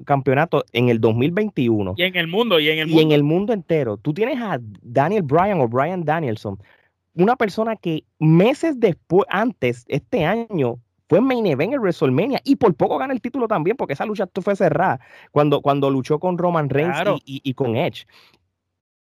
campeonatos 0.05 0.63
en 0.73 0.91
el 0.91 1.01
2021. 1.01 1.95
Y 1.97 2.05
en 2.05 2.15
el 2.15 2.29
mundo, 2.29 2.61
y 2.61 2.69
en 2.69 2.79
el 2.79 2.87
mundo. 2.87 3.01
Y 3.01 3.05
en 3.05 3.11
el 3.11 3.25
mundo 3.25 3.53
entero. 3.53 3.97
Tú 3.97 4.15
tienes 4.15 4.39
a 4.41 4.61
Daniel 4.81 5.23
Bryan 5.23 5.61
o 5.61 5.67
Bryan 5.67 6.05
Danielson, 6.05 6.57
una 7.15 7.35
persona 7.35 7.75
que 7.75 8.05
meses 8.21 8.79
después, 8.79 9.27
antes, 9.29 9.85
este 9.89 10.25
año, 10.25 10.79
fue 11.09 11.21
main 11.21 11.47
event 11.47 11.75
en 11.75 11.81
WrestleMania 11.81 12.41
y 12.45 12.57
por 12.57 12.75
poco 12.75 12.97
gana 12.97 13.13
el 13.13 13.21
título 13.21 13.49
también, 13.49 13.77
porque 13.77 13.95
esa 13.95 14.07
lucha 14.07 14.29
fue 14.41 14.55
cerrada 14.55 15.01
cuando, 15.33 15.61
cuando 15.61 15.91
luchó 15.91 16.21
con 16.21 16.39
Roman 16.39 16.71
Reigns 16.71 17.23
y, 17.25 17.55
con 17.55 17.77
Edge 17.77 18.07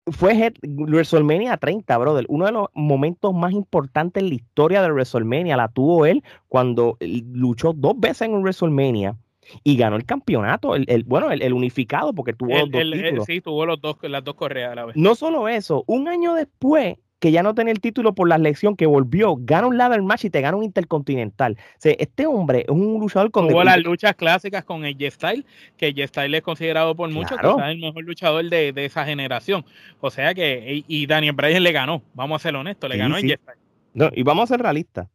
fue 0.07 0.53
WrestleMania 0.63 1.57
30, 1.57 1.98
brother. 1.98 2.25
Uno 2.30 2.45
de 2.45 2.51
los 2.51 2.68
momentos 2.74 3.33
más 3.33 3.53
importantes 3.53 4.21
en 4.24 4.30
la 4.30 4.36
historia 4.36 4.81
de 4.81 4.92
WrestleMania 4.92 5.57
la 5.57 5.68
tuvo 5.68 6.06
él 6.06 6.24
cuando 6.48 6.98
luchó 7.00 7.74
dos 7.74 8.00
veces 8.00 8.24
en 8.24 8.42
WrestleMania 8.42 9.15
y 9.63 9.75
ganó 9.75 9.95
el 9.95 10.06
campeonato, 10.06 10.75
el, 10.75 11.03
bueno, 11.03 11.31
el, 11.31 11.53
unificado, 11.53 12.13
porque 12.13 12.33
tuvo 12.33 12.57
los 12.57 12.71
dos 12.71 12.81
títulos. 12.81 13.25
sí, 13.25 13.42
tuvo 13.42 13.65
los 13.65 13.81
dos, 13.81 13.98
las 14.03 14.24
dos 14.24 14.36
correas 14.36 14.71
a 14.71 14.75
la 14.75 14.86
vez. 14.86 14.95
No 14.95 15.15
solo 15.15 15.48
eso, 15.48 15.83
un 15.88 16.07
año 16.07 16.33
después 16.33 16.98
que 17.21 17.31
ya 17.31 17.44
no 17.44 17.53
tenía 17.53 17.71
el 17.71 17.79
título 17.79 18.15
por 18.15 18.27
la 18.27 18.35
elección, 18.35 18.75
que 18.75 18.88
volvió, 18.88 19.38
gana 19.39 19.68
un 19.68 19.77
ladder 19.77 20.01
match 20.01 20.25
y 20.25 20.31
te 20.31 20.41
gana 20.41 20.57
un 20.57 20.63
intercontinental. 20.63 21.56
este 21.83 22.25
hombre 22.25 22.62
es 22.62 22.69
un 22.69 23.00
luchador 23.00 23.29
con... 23.29 23.47
Tuvo 23.47 23.63
las 23.63 23.77
luchas 23.77 24.15
clásicas 24.15 24.65
con 24.65 24.85
el 24.85 24.97
Style, 25.12 25.45
que 25.77 25.89
el 25.89 26.07
Style 26.07 26.35
es 26.35 26.41
considerado 26.41 26.95
por 26.95 27.12
muchos 27.12 27.38
es 27.38 27.63
el 27.68 27.77
mejor 27.77 28.03
luchador 28.03 28.50
de, 28.50 28.73
esa 28.75 29.06
generación. 29.06 29.63
O 30.00 30.09
sea 30.09 30.33
que, 30.33 30.83
y, 30.88 31.06
Daniel 31.06 31.33
Bryan 31.33 31.62
le 31.62 31.71
ganó, 31.71 32.01
vamos 32.15 32.41
a 32.41 32.44
ser 32.44 32.56
honestos, 32.56 32.89
le 32.89 32.97
ganó 32.97 33.18
el 33.18 33.21
Style. 33.21 33.59
No, 33.94 34.09
y 34.12 34.24
vamos 34.24 34.45
a 34.45 34.55
ser 34.55 34.63
realistas. 34.63 35.07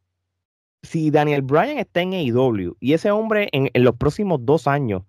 Si 0.83 1.11
Daniel 1.11 1.41
Bryan 1.41 1.77
está 1.77 1.99
en 1.99 2.13
AEW 2.13 2.77
y 2.79 2.93
ese 2.93 3.11
hombre 3.11 3.49
en 3.51 3.83
los 3.83 3.97
próximos 3.97 4.39
dos 4.45 4.65
años 4.65 5.03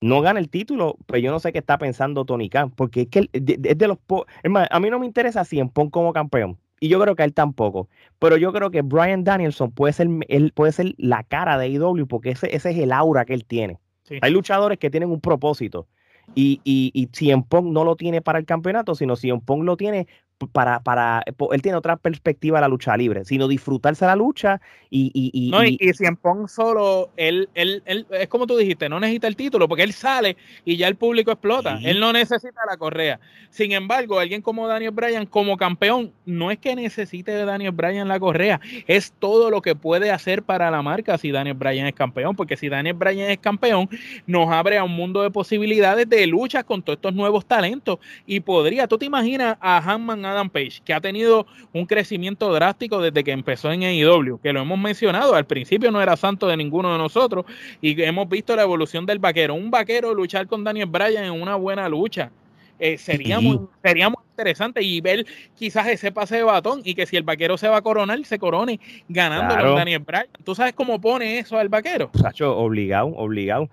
no 0.00 0.20
gana 0.20 0.38
el 0.40 0.48
título, 0.48 0.96
pues 1.06 1.22
yo 1.22 1.30
no 1.30 1.40
sé 1.40 1.52
qué 1.52 1.58
está 1.58 1.78
pensando 1.78 2.24
Tony 2.24 2.48
Khan, 2.48 2.70
porque 2.70 3.02
es 3.02 3.08
que 3.08 3.28
es 3.32 3.78
de, 3.78 3.88
los... 3.88 3.98
Es 4.42 4.50
más, 4.50 4.68
a 4.70 4.80
mí 4.80 4.90
no 4.90 4.98
me 4.98 5.06
interesa 5.06 5.44
si 5.44 5.58
en 5.58 5.68
Pong 5.68 5.90
como 5.90 6.12
campeón, 6.12 6.58
y 6.80 6.88
yo 6.88 7.00
creo 7.00 7.16
que 7.16 7.24
él 7.24 7.34
tampoco, 7.34 7.88
pero 8.18 8.36
yo 8.36 8.52
creo 8.52 8.70
que 8.70 8.82
Brian 8.82 9.24
Danielson 9.24 9.72
puede 9.72 9.92
ser, 9.92 10.08
él 10.28 10.52
puede 10.54 10.72
ser 10.72 10.94
la 10.98 11.24
cara 11.24 11.58
de 11.58 11.66
AEW, 11.66 12.06
porque 12.06 12.30
ese, 12.30 12.54
ese 12.54 12.70
es 12.70 12.78
el 12.78 12.92
aura 12.92 13.24
que 13.24 13.34
él 13.34 13.44
tiene. 13.44 13.78
Hay 14.22 14.30
luchadores 14.30 14.78
que 14.78 14.90
tienen 14.90 15.10
un 15.10 15.20
propósito. 15.20 15.86
Y, 16.34 16.60
y, 16.64 16.92
y 16.94 17.30
en 17.30 17.42
Pong 17.42 17.72
no 17.72 17.84
lo 17.84 17.96
tiene 17.96 18.20
para 18.20 18.38
el 18.38 18.44
campeonato, 18.44 18.94
sino 18.94 19.14
en 19.22 19.40
Pong 19.40 19.64
lo 19.64 19.76
tiene 19.76 20.06
para, 20.46 20.80
para, 20.80 21.22
él 21.52 21.62
tiene 21.62 21.76
otra 21.76 21.96
perspectiva 21.96 22.58
de 22.58 22.62
la 22.62 22.68
lucha 22.68 22.96
libre, 22.96 23.24
sino 23.24 23.48
disfrutarse 23.48 24.06
la 24.06 24.14
lucha 24.14 24.60
y... 24.90 25.10
y, 25.12 25.30
y 25.32 25.50
no, 25.50 25.64
y, 25.64 25.76
y, 25.80 25.92
si 25.92 26.04
en 26.04 26.16
Pong 26.16 26.48
solo, 26.48 27.10
él, 27.16 27.48
él, 27.54 27.82
él, 27.86 28.06
es 28.10 28.28
como 28.28 28.46
tú 28.46 28.56
dijiste, 28.56 28.88
no 28.88 29.00
necesita 29.00 29.26
el 29.26 29.36
título, 29.36 29.68
porque 29.68 29.82
él 29.82 29.92
sale 29.92 30.36
y 30.64 30.76
ya 30.76 30.86
el 30.86 30.96
público 30.96 31.32
explota, 31.32 31.78
él 31.82 31.98
no 31.98 32.12
necesita 32.12 32.60
la 32.68 32.76
correa. 32.76 33.18
Sin 33.50 33.72
embargo, 33.72 34.18
alguien 34.18 34.42
como 34.42 34.68
Daniel 34.68 34.92
Bryan, 34.92 35.26
como 35.26 35.56
campeón, 35.56 36.12
no 36.24 36.50
es 36.50 36.58
que 36.58 36.76
necesite 36.76 37.32
de 37.32 37.44
Daniel 37.44 37.72
Bryan 37.72 38.06
la 38.06 38.20
correa, 38.20 38.60
es 38.86 39.12
todo 39.18 39.50
lo 39.50 39.62
que 39.62 39.74
puede 39.74 40.10
hacer 40.10 40.42
para 40.42 40.70
la 40.70 40.82
marca 40.82 41.18
si 41.18 41.32
Daniel 41.32 41.56
Bryan 41.56 41.86
es 41.86 41.94
campeón, 41.94 42.36
porque 42.36 42.56
si 42.56 42.68
Daniel 42.68 42.94
Bryan 42.94 43.30
es 43.30 43.38
campeón, 43.38 43.88
nos 44.26 44.50
abre 44.50 44.78
a 44.78 44.84
un 44.84 44.92
mundo 44.92 45.22
de 45.22 45.30
posibilidades 45.30 46.08
de 46.08 46.26
luchas 46.26 46.64
con 46.64 46.82
todos 46.82 46.98
estos 46.98 47.14
nuevos 47.14 47.44
talentos, 47.46 47.98
y 48.26 48.40
podría, 48.40 48.86
tú 48.86 48.98
te 48.98 49.06
imaginas 49.06 49.56
a 49.60 49.78
Hanman 49.78 50.27
Adam 50.28 50.50
Page, 50.50 50.80
que 50.84 50.94
ha 50.94 51.00
tenido 51.00 51.46
un 51.72 51.86
crecimiento 51.86 52.52
drástico 52.52 53.00
desde 53.00 53.24
que 53.24 53.32
empezó 53.32 53.72
en 53.72 53.82
AEW, 53.82 54.40
que 54.40 54.52
lo 54.52 54.60
hemos 54.60 54.78
mencionado, 54.78 55.34
al 55.34 55.46
principio 55.46 55.90
no 55.90 56.00
era 56.00 56.16
santo 56.16 56.46
de 56.46 56.56
ninguno 56.56 56.92
de 56.92 56.98
nosotros 56.98 57.44
y 57.80 58.00
hemos 58.02 58.28
visto 58.28 58.54
la 58.54 58.62
evolución 58.62 59.06
del 59.06 59.18
vaquero. 59.18 59.54
Un 59.54 59.70
vaquero 59.70 60.14
luchar 60.14 60.46
con 60.46 60.64
Daniel 60.64 60.86
Bryan 60.86 61.24
en 61.24 61.42
una 61.42 61.56
buena 61.56 61.88
lucha. 61.88 62.30
Eh, 62.78 62.98
sería, 62.98 63.40
muy, 63.40 63.60
sería 63.82 64.08
interesante 64.38 64.82
y 64.82 65.00
ver 65.00 65.26
quizás 65.54 65.88
ese 65.88 66.12
pase 66.12 66.36
de 66.36 66.42
batón 66.44 66.80
y 66.84 66.94
que 66.94 67.06
si 67.06 67.16
el 67.16 67.24
vaquero 67.24 67.58
se 67.58 67.68
va 67.68 67.78
a 67.78 67.82
coronar, 67.82 68.24
se 68.24 68.38
corone 68.38 68.78
ganando 69.08 69.56
con 69.56 69.74
Daniel 69.74 70.00
Bryan. 70.00 70.28
¿Tú 70.44 70.54
sabes 70.54 70.74
cómo 70.74 71.00
pone 71.00 71.40
eso 71.40 71.58
al 71.58 71.68
vaquero? 71.68 72.10
Sacho, 72.14 72.56
obligado, 72.56 73.08
obligado. 73.08 73.68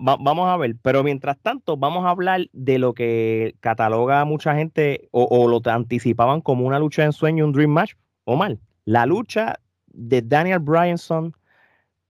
vamos 0.00 0.48
a 0.48 0.56
ver, 0.56 0.76
pero 0.80 1.02
mientras 1.02 1.38
tanto, 1.38 1.76
vamos 1.76 2.06
a 2.06 2.10
hablar 2.10 2.48
de 2.52 2.78
lo 2.78 2.94
que 2.94 3.54
cataloga 3.60 4.24
mucha 4.24 4.54
gente 4.54 5.08
o, 5.10 5.24
o 5.24 5.48
lo 5.48 5.60
anticipaban 5.70 6.40
como 6.40 6.66
una 6.66 6.78
lucha 6.78 7.04
de 7.04 7.12
sueño, 7.12 7.44
un 7.44 7.52
Dream 7.52 7.70
Match, 7.70 7.92
o 8.24 8.36
mal. 8.36 8.58
La 8.84 9.04
lucha 9.04 9.58
de 9.88 10.22
Daniel 10.22 10.60
Bryanson 10.60 11.34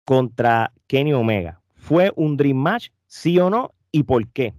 contra 0.04 0.72
Kenny 0.88 1.12
Omega. 1.12 1.60
¿Fue 1.74 2.12
un 2.16 2.36
Dream 2.36 2.56
Match, 2.56 2.88
sí 3.06 3.38
o 3.38 3.50
no? 3.50 3.72
¿Y 3.92 4.02
por 4.02 4.26
qué? 4.28 4.52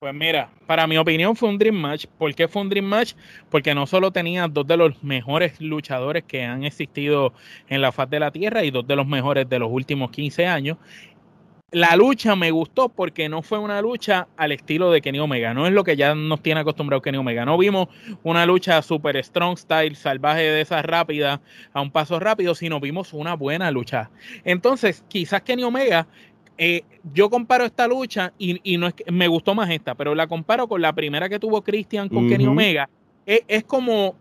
Pues 0.00 0.14
mira, 0.14 0.48
para 0.66 0.86
mi 0.86 0.96
opinión 0.96 1.36
fue 1.36 1.50
un 1.50 1.58
Dream 1.58 1.74
Match. 1.74 2.06
¿Por 2.16 2.34
qué 2.34 2.48
fue 2.48 2.62
un 2.62 2.70
Dream 2.70 2.86
Match? 2.86 3.12
Porque 3.50 3.74
no 3.74 3.86
solo 3.86 4.10
tenía 4.10 4.48
dos 4.48 4.66
de 4.66 4.78
los 4.78 5.04
mejores 5.04 5.60
luchadores 5.60 6.24
que 6.24 6.42
han 6.42 6.64
existido 6.64 7.34
en 7.68 7.82
la 7.82 7.92
faz 7.92 8.08
de 8.08 8.18
la 8.18 8.30
Tierra 8.30 8.64
y 8.64 8.70
dos 8.70 8.86
de 8.86 8.96
los 8.96 9.06
mejores 9.06 9.46
de 9.46 9.58
los 9.58 9.68
últimos 9.70 10.10
15 10.10 10.46
años, 10.46 10.78
la 11.72 11.94
lucha 11.94 12.34
me 12.34 12.50
gustó 12.50 12.88
porque 12.88 13.28
no 13.28 13.42
fue 13.42 13.58
una 13.58 13.80
lucha 13.80 14.26
al 14.36 14.50
estilo 14.52 14.90
de 14.90 15.00
Kenny 15.00 15.20
Omega. 15.20 15.54
No 15.54 15.66
es 15.66 15.72
lo 15.72 15.84
que 15.84 15.96
ya 15.96 16.14
nos 16.14 16.42
tiene 16.42 16.60
acostumbrado 16.60 17.00
Kenny 17.00 17.18
Omega. 17.18 17.44
No 17.44 17.56
vimos 17.56 17.88
una 18.24 18.44
lucha 18.44 18.82
super 18.82 19.22
strong 19.22 19.56
style, 19.56 19.94
salvaje 19.94 20.42
de 20.42 20.62
esas 20.62 20.84
rápidas, 20.84 21.40
a 21.72 21.80
un 21.80 21.92
paso 21.92 22.18
rápido, 22.18 22.56
sino 22.56 22.80
vimos 22.80 23.12
una 23.12 23.34
buena 23.34 23.70
lucha. 23.70 24.10
Entonces, 24.44 25.04
quizás 25.08 25.42
Kenny 25.42 25.62
Omega, 25.62 26.08
eh, 26.62 26.82
yo 27.14 27.30
comparo 27.30 27.64
esta 27.64 27.88
lucha 27.88 28.34
y, 28.36 28.76
no 28.76 28.86
es 28.86 28.92
que 28.92 29.10
me 29.10 29.28
gustó 29.28 29.54
más 29.54 29.70
esta, 29.70 29.94
pero 29.94 30.14
la 30.14 30.26
comparo 30.26 30.68
con 30.68 30.82
la 30.82 30.92
primera 30.92 31.26
que 31.26 31.38
tuvo 31.38 31.62
Christian 31.62 32.10
con 32.10 32.28
Kenny 32.28 32.46
Omega. 32.46 32.86
es 33.24 33.64
como 33.64 34.14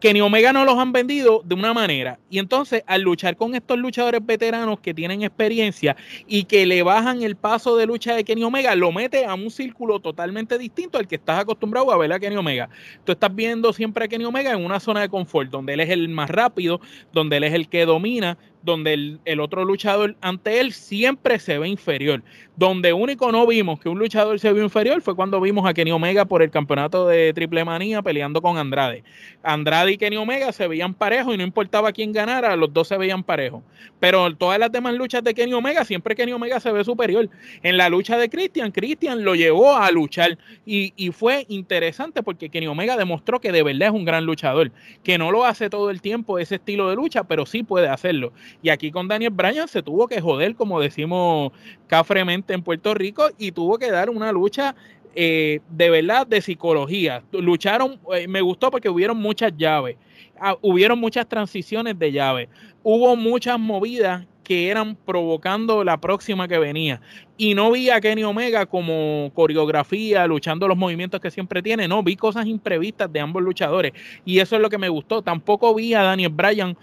Kenny 0.00 0.22
Omega 0.22 0.52
no 0.52 0.64
los 0.64 0.78
han 0.78 0.92
vendido 0.92 1.42
de 1.44 1.54
una 1.54 1.74
manera. 1.74 2.18
Y 2.30 2.38
entonces, 2.38 2.82
al 2.86 3.02
luchar 3.02 3.36
con 3.36 3.54
estos 3.54 3.78
luchadores 3.78 4.24
veteranos 4.24 4.80
que 4.80 4.94
tienen 4.94 5.22
experiencia 5.22 5.94
y 6.26 6.44
que 6.44 6.64
le 6.64 6.82
bajan 6.82 7.22
el 7.22 7.36
paso 7.36 7.76
de 7.76 7.86
lucha 7.86 8.14
de 8.14 8.24
Kenny 8.24 8.42
Omega, 8.42 8.74
lo 8.74 8.92
mete 8.92 9.26
a 9.26 9.34
un 9.34 9.50
círculo 9.50 10.00
totalmente 10.00 10.56
distinto 10.56 10.96
al 10.96 11.06
que 11.06 11.16
estás 11.16 11.40
acostumbrado 11.40 11.92
a 11.92 11.98
ver 11.98 12.12
a 12.12 12.18
Kenny 12.18 12.36
Omega. 12.36 12.70
Tú 13.04 13.12
estás 13.12 13.34
viendo 13.34 13.72
siempre 13.74 14.06
a 14.06 14.08
Kenny 14.08 14.24
Omega 14.24 14.52
en 14.52 14.64
una 14.64 14.80
zona 14.80 15.00
de 15.00 15.10
confort, 15.10 15.50
donde 15.50 15.74
él 15.74 15.80
es 15.80 15.90
el 15.90 16.08
más 16.08 16.30
rápido, 16.30 16.80
donde 17.12 17.36
él 17.36 17.44
es 17.44 17.52
el 17.52 17.68
que 17.68 17.84
domina, 17.84 18.38
donde 18.62 19.18
el, 19.24 19.40
otro 19.40 19.64
luchador 19.64 20.16
ante 20.20 20.60
él 20.60 20.72
siempre 20.72 21.38
se 21.38 21.58
ve 21.58 21.68
inferior. 21.68 22.22
Donde 22.56 22.92
único 22.92 23.32
no 23.32 23.46
vimos 23.46 23.80
que 23.80 23.88
un 23.88 23.98
luchador 23.98 24.38
se 24.38 24.52
vio 24.52 24.62
inferior 24.62 25.00
fue 25.00 25.16
cuando 25.16 25.40
vimos 25.40 25.66
a 25.66 25.72
Kenny 25.72 25.92
Omega 25.92 26.26
por 26.26 26.42
el 26.42 26.50
campeonato 26.50 27.08
de 27.08 27.32
Triple 27.32 27.64
Manía 27.64 28.02
peleando 28.02 28.42
con 28.42 28.58
Andrade. 28.58 29.02
Andrade 29.42 29.92
y 29.92 29.96
Kenny 29.96 30.16
Omega 30.16 30.52
se 30.52 30.68
veían 30.68 30.92
parejos 30.92 31.34
y 31.34 31.38
no 31.38 31.42
importaba 31.42 31.90
quién 31.92 32.12
ganara, 32.12 32.56
los 32.56 32.72
dos 32.72 32.88
se 32.88 32.98
veían 32.98 33.22
parejos. 33.22 33.62
Pero 33.98 34.34
todas 34.36 34.58
las 34.58 34.70
demás 34.70 34.94
luchas 34.94 35.24
de 35.24 35.32
Kenny 35.32 35.54
Omega, 35.54 35.84
siempre 35.84 36.14
Kenny 36.14 36.32
Omega 36.32 36.60
se 36.60 36.70
ve 36.70 36.84
superior. 36.84 37.30
En 37.62 37.78
la 37.78 37.88
lucha 37.88 38.18
de 38.18 38.28
Christian, 38.28 38.72
Christian 38.72 39.24
lo 39.24 39.34
llevó 39.34 39.76
a 39.76 39.90
luchar 39.90 40.36
y, 40.66 40.92
y 40.96 41.12
fue 41.12 41.46
interesante 41.48 42.22
porque 42.22 42.50
Kenny 42.50 42.66
Omega 42.66 42.96
demostró 42.98 43.40
que 43.40 43.52
de 43.52 43.62
verdad 43.62 43.88
es 43.88 43.94
un 43.94 44.04
gran 44.04 44.26
luchador, 44.26 44.70
que 45.02 45.16
no 45.16 45.30
lo 45.30 45.46
hace 45.46 45.70
todo 45.70 45.88
el 45.88 46.02
tiempo 46.02 46.38
ese 46.38 46.56
estilo 46.56 46.90
de 46.90 46.96
lucha, 46.96 47.24
pero 47.24 47.46
sí 47.46 47.62
puede 47.62 47.88
hacerlo. 47.88 48.32
Y 48.62 48.68
aquí 48.68 48.90
con 48.90 49.08
Daniel 49.08 49.32
Bryan 49.32 49.68
se 49.68 49.82
tuvo 49.82 50.06
que 50.06 50.20
joder, 50.20 50.54
como 50.54 50.80
decimos 50.80 51.52
cafremente 51.86 52.54
en 52.54 52.62
Puerto 52.62 52.94
Rico, 52.94 53.28
y 53.38 53.52
tuvo 53.52 53.78
que 53.78 53.90
dar 53.90 54.10
una 54.10 54.32
lucha 54.32 54.74
eh, 55.14 55.60
de 55.68 55.90
verdad 55.90 56.26
de 56.26 56.40
psicología. 56.40 57.22
Lucharon, 57.32 58.00
eh, 58.14 58.28
me 58.28 58.40
gustó 58.40 58.70
porque 58.70 58.88
hubieron 58.88 59.16
muchas 59.16 59.52
llaves, 59.56 59.96
ah, 60.38 60.56
hubieron 60.62 60.98
muchas 61.00 61.28
transiciones 61.28 61.98
de 61.98 62.12
llaves, 62.12 62.48
hubo 62.82 63.16
muchas 63.16 63.58
movidas 63.58 64.26
que 64.50 64.68
eran 64.68 64.96
provocando 64.96 65.84
la 65.84 66.00
próxima 66.00 66.48
que 66.48 66.58
venía. 66.58 67.00
Y 67.36 67.54
no 67.54 67.70
vi 67.70 67.88
a 67.88 68.00
Kenny 68.00 68.24
Omega 68.24 68.66
como 68.66 69.30
coreografía, 69.32 70.26
luchando 70.26 70.66
los 70.66 70.76
movimientos 70.76 71.20
que 71.20 71.30
siempre 71.30 71.62
tiene. 71.62 71.86
No, 71.86 72.02
vi 72.02 72.16
cosas 72.16 72.46
imprevistas 72.46 73.12
de 73.12 73.20
ambos 73.20 73.42
luchadores. 73.42 73.92
Y 74.24 74.40
eso 74.40 74.56
es 74.56 74.62
lo 74.62 74.68
que 74.68 74.76
me 74.76 74.88
gustó. 74.88 75.22
Tampoco 75.22 75.72
vi 75.72 75.94
a 75.94 76.02
Daniel 76.02 76.32
Bryan 76.32 76.76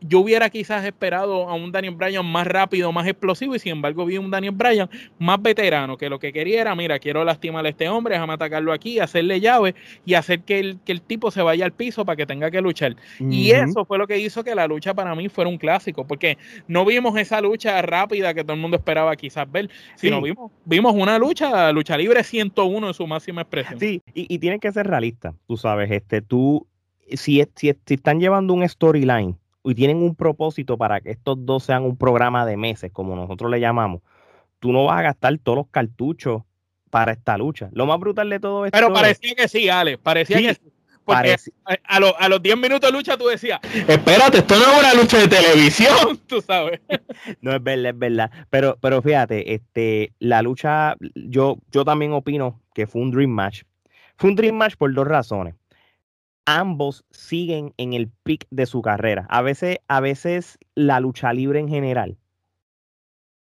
yo 0.00 0.20
hubiera 0.20 0.50
quizás 0.50 0.84
esperado 0.84 1.48
a 1.48 1.54
un 1.54 1.72
Daniel 1.72 1.94
Bryan 1.94 2.26
más 2.26 2.46
rápido, 2.46 2.92
más 2.92 3.06
explosivo, 3.06 3.54
y 3.54 3.58
sin 3.58 3.72
embargo 3.72 4.04
vi 4.04 4.18
un 4.18 4.30
Daniel 4.30 4.54
Bryan 4.54 4.88
más 5.18 5.40
veterano, 5.40 5.96
que 5.96 6.10
lo 6.10 6.18
que 6.18 6.32
quería 6.32 6.60
era, 6.60 6.74
mira, 6.74 6.98
quiero 6.98 7.24
lastimar 7.24 7.64
a 7.64 7.70
este 7.70 7.88
hombre, 7.88 8.14
déjame 8.14 8.34
atacarlo 8.34 8.72
aquí, 8.72 8.98
hacerle 8.98 9.40
llave 9.40 9.74
y 10.04 10.14
hacer 10.14 10.40
que 10.42 10.58
el, 10.58 10.78
que 10.84 10.92
el 10.92 11.00
tipo 11.00 11.30
se 11.30 11.42
vaya 11.42 11.64
al 11.64 11.72
piso 11.72 12.04
para 12.04 12.16
que 12.16 12.26
tenga 12.26 12.50
que 12.50 12.60
luchar. 12.60 12.96
Y 13.18 13.50
eso 13.50 13.84
fue 13.84 13.98
lo 13.98 14.06
que 14.06 14.18
hizo 14.18 14.44
que 14.44 14.54
la 14.54 14.66
lucha 14.66 14.94
para 14.94 15.14
mí 15.14 15.28
fuera 15.28 15.48
un 15.48 15.58
clásico, 15.58 16.06
porque 16.06 16.36
no 16.68 16.84
vimos 16.84 17.16
esa 17.16 17.40
lucha 17.40 17.80
rápida 17.82 18.34
que 18.34 18.42
todo 18.42 18.54
el 18.54 18.60
mundo 18.60 18.76
esperaba 18.76 19.16
quizás 19.16 19.50
ver, 19.50 19.70
sino 19.96 20.20
vimos, 20.20 20.52
vimos 20.64 20.94
una 20.94 21.18
lucha, 21.18 21.72
lucha 21.72 21.96
libre 21.96 22.22
101 22.22 22.88
en 22.88 22.94
su 22.94 23.06
máxima 23.06 23.42
expresión. 23.42 23.80
Sí, 23.80 24.02
y, 24.12 24.32
y 24.32 24.38
tienen 24.38 24.60
que 24.60 24.70
ser 24.70 24.86
realistas, 24.86 25.34
tú 25.46 25.56
sabes, 25.56 25.90
este, 25.90 26.20
tú, 26.20 26.66
si, 27.10 27.42
si, 27.54 27.74
si 27.86 27.94
están 27.94 28.20
llevando 28.20 28.52
un 28.54 28.68
storyline, 28.68 29.36
y 29.64 29.74
tienen 29.74 29.96
un 29.96 30.14
propósito 30.14 30.76
para 30.76 31.00
que 31.00 31.10
estos 31.10 31.44
dos 31.44 31.64
sean 31.64 31.84
un 31.84 31.96
programa 31.96 32.44
de 32.44 32.56
meses, 32.56 32.92
como 32.92 33.16
nosotros 33.16 33.50
le 33.50 33.60
llamamos, 33.60 34.02
tú 34.60 34.72
no 34.72 34.84
vas 34.84 34.98
a 34.98 35.02
gastar 35.02 35.38
todos 35.38 35.56
los 35.56 35.68
cartuchos 35.68 36.42
para 36.90 37.12
esta 37.12 37.36
lucha. 37.38 37.70
Lo 37.72 37.86
más 37.86 37.98
brutal 37.98 38.28
de 38.30 38.38
todo 38.38 38.66
esto. 38.66 38.76
Pero 38.76 38.92
parecía 38.92 39.34
que 39.34 39.48
sí, 39.48 39.68
Ale, 39.68 39.98
parecía 39.98 40.38
que 40.38 40.54
sí. 40.54 40.70
Porque 41.04 41.36
a, 41.66 41.96
a, 41.96 42.28
los 42.28 42.42
10 42.42 42.56
minutos 42.56 42.90
de 42.90 42.96
lucha 42.96 43.18
tú 43.18 43.26
decías, 43.26 43.60
espérate, 43.86 44.38
esto 44.38 44.54
no 44.56 44.62
es 44.62 44.78
una 44.78 44.94
lucha 44.94 45.18
de 45.18 45.28
televisión, 45.28 46.18
tú 46.26 46.40
sabes. 46.40 46.80
no 47.42 47.54
es 47.54 47.62
verdad, 47.62 47.90
es 47.90 47.98
verdad. 47.98 48.30
Pero, 48.48 48.78
pero 48.80 49.02
fíjate, 49.02 49.52
este, 49.52 50.14
la 50.18 50.40
lucha, 50.40 50.96
yo, 51.14 51.58
yo 51.70 51.84
también 51.84 52.14
opino 52.14 52.62
que 52.74 52.86
fue 52.86 53.02
un 53.02 53.10
Dream 53.10 53.30
Match. 53.30 53.64
Fue 54.16 54.30
un 54.30 54.36
Dream 54.36 54.54
Match 54.54 54.76
por 54.76 54.94
dos 54.94 55.06
razones 55.06 55.54
ambos 56.46 57.04
siguen 57.10 57.72
en 57.76 57.92
el 57.92 58.08
pic 58.08 58.46
de 58.50 58.66
su 58.66 58.82
carrera. 58.82 59.26
A 59.28 59.42
veces, 59.42 59.78
a 59.88 60.00
veces 60.00 60.58
la 60.74 61.00
lucha 61.00 61.32
libre 61.32 61.60
en 61.60 61.68
general 61.68 62.16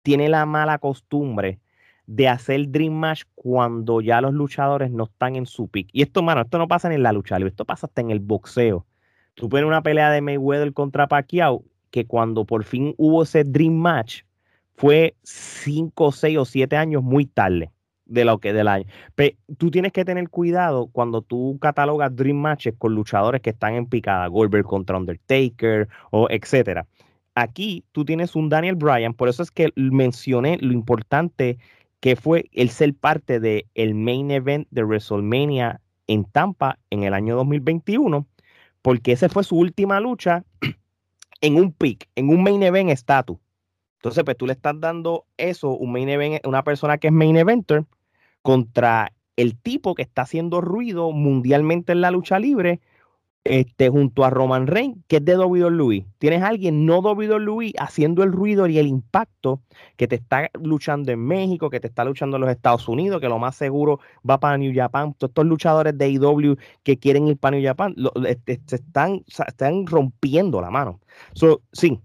tiene 0.03 0.29
la 0.29 0.47
mala 0.47 0.79
costumbre 0.79 1.61
de 2.07 2.29
hacer 2.29 2.71
Dream 2.71 2.93
Match 2.93 3.25
cuando 3.35 4.01
ya 4.01 4.21
los 4.21 4.33
luchadores 4.33 4.91
no 4.91 5.05
están 5.05 5.35
en 5.37 5.47
su 5.47 5.69
pick. 5.69 5.89
Y 5.93 6.03
esto, 6.03 6.23
mano, 6.23 6.43
esto 6.43 6.59
no 6.59 6.69
pasa 6.69 6.93
en 6.93 7.03
la 7.03 7.13
lucha 7.13 7.37
libre, 7.39 7.51
esto 7.51 7.65
pasa 7.65 7.87
hasta 7.87 8.01
en 8.01 8.11
el 8.11 8.21
boxeo. 8.21 8.87
Tú 9.35 9.49
pones 9.49 9.67
una 9.67 9.83
pelea 9.83 10.11
de 10.11 10.21
Mayweather 10.21 10.73
contra 10.73 11.09
Pacquiao, 11.09 11.65
que 11.91 12.07
cuando 12.07 12.45
por 12.45 12.65
fin 12.65 12.95
hubo 12.97 13.25
ese 13.25 13.45
Dream 13.45 13.75
Match, 13.75 14.23
fue 14.77 15.17
5, 15.23 16.13
6 16.13 16.39
o 16.39 16.45
7 16.45 16.77
años 16.77 17.03
muy 17.03 17.27
tarde 17.27 17.73
de 18.07 18.25
lo 18.25 18.39
que 18.39 18.53
del 18.53 18.69
año. 18.69 18.87
Pero 19.15 19.37
tú 19.59 19.71
tienes 19.71 19.93
que 19.93 20.05
tener 20.05 20.29
cuidado 20.31 20.87
cuando 20.87 21.23
tú 21.23 21.59
catalogas 21.61 22.15
Dream 22.15 22.37
Matches 22.37 22.75
con 22.79 22.95
luchadores 22.95 23.43
que 23.43 23.51
están 23.51 23.75
en 23.75 23.87
picada, 23.87 24.27
Goldberg 24.29 24.65
contra 24.65 24.97
Undertaker 24.97 25.89
o 26.11 26.29
etcétera. 26.31 26.87
Aquí 27.35 27.85
tú 27.93 28.05
tienes 28.05 28.35
un 28.35 28.49
Daniel 28.49 28.77
Bryan, 28.77 29.13
por 29.13 29.29
eso 29.29 29.43
es 29.43 29.51
que 29.51 29.71
mencioné 29.77 30.57
lo 30.61 30.73
importante 30.73 31.59
que 32.01 32.17
fue 32.17 32.49
el 32.53 32.71
ser 32.71 32.95
parte 32.95 33.41
del 33.41 33.67
el 33.75 33.95
main 33.95 34.31
event 34.31 34.67
de 34.71 34.85
WrestleMania 34.85 35.81
en 36.07 36.25
Tampa 36.25 36.79
en 36.91 37.03
el 37.03 37.15
año 37.15 37.37
2021, 37.37 38.27
porque 38.81 39.13
esa 39.13 39.29
fue 39.29 39.45
su 39.45 39.57
última 39.57 40.01
lucha 40.01 40.45
en 41.41 41.57
un 41.57 41.73
pick, 41.73 42.09
en 42.15 42.29
un 42.29 42.43
main 42.43 42.63
event 42.63 42.91
status. 42.91 43.39
Entonces, 43.97 44.25
pues 44.25 44.37
tú 44.37 44.47
le 44.47 44.53
estás 44.53 44.79
dando 44.79 45.27
eso, 45.37 45.71
un 45.71 45.91
main 45.93 46.09
event, 46.09 46.47
una 46.47 46.63
persona 46.63 46.99
que 46.99 47.09
es 47.09 47.13
main 47.13 47.37
eventer, 47.37 47.85
contra 48.47 49.13
el 49.35 49.59
tipo 49.59 49.97
que 49.97 50.03
está 50.03 50.23
haciendo 50.23 50.61
ruido 50.61 51.11
mundialmente 51.11 51.91
en 51.91 52.01
la 52.01 52.13
lucha 52.13 52.39
libre, 52.39 52.79
este, 53.43 53.89
junto 53.89 54.25
a 54.25 54.31
Roman 54.31 54.69
Reigns, 54.69 54.99
que 55.09 55.17
es 55.17 55.25
de 55.25 55.37
WWE. 55.37 56.07
Tienes 56.19 56.43
a 56.43 56.47
alguien 56.47 56.87
no 56.87 57.01
WWE 57.01 57.73
haciendo 57.77 58.23
el 58.23 58.31
ruido 58.31 58.69
y 58.69 58.79
el 58.79 58.87
impacto 58.87 59.63
que 59.97 60.07
te 60.07 60.15
está 60.15 60.49
luchando 60.63 61.11
en 61.11 61.27
México, 61.27 61.71
que 61.71 61.81
te 61.81 61.89
está 61.89 62.05
luchando 62.05 62.37
en 62.37 62.43
los 62.43 62.51
Estados 62.51 62.87
Unidos, 62.87 63.21
que 63.21 63.29
lo 63.29 63.41
más 63.41 63.57
seguro 63.57 63.99
va 64.29 64.39
para 64.39 64.59
New 64.59 64.73
Japan. 64.73 65.13
Todos 65.15 65.31
estos 65.31 65.47
luchadores 65.47 65.99
de 65.99 66.09
IW 66.09 66.53
e 66.53 66.57
que 66.85 66.99
quieren 67.01 67.27
ir 67.27 67.39
para 67.39 67.57
New 67.57 67.67
Japan, 67.67 67.97
este, 68.29 68.61
se 68.65 68.77
están, 68.77 69.25
están 69.27 69.89
rompiendo 69.89 70.61
la 70.61 70.71
mano. 70.71 71.01
So, 71.35 71.63
sí, 71.73 72.01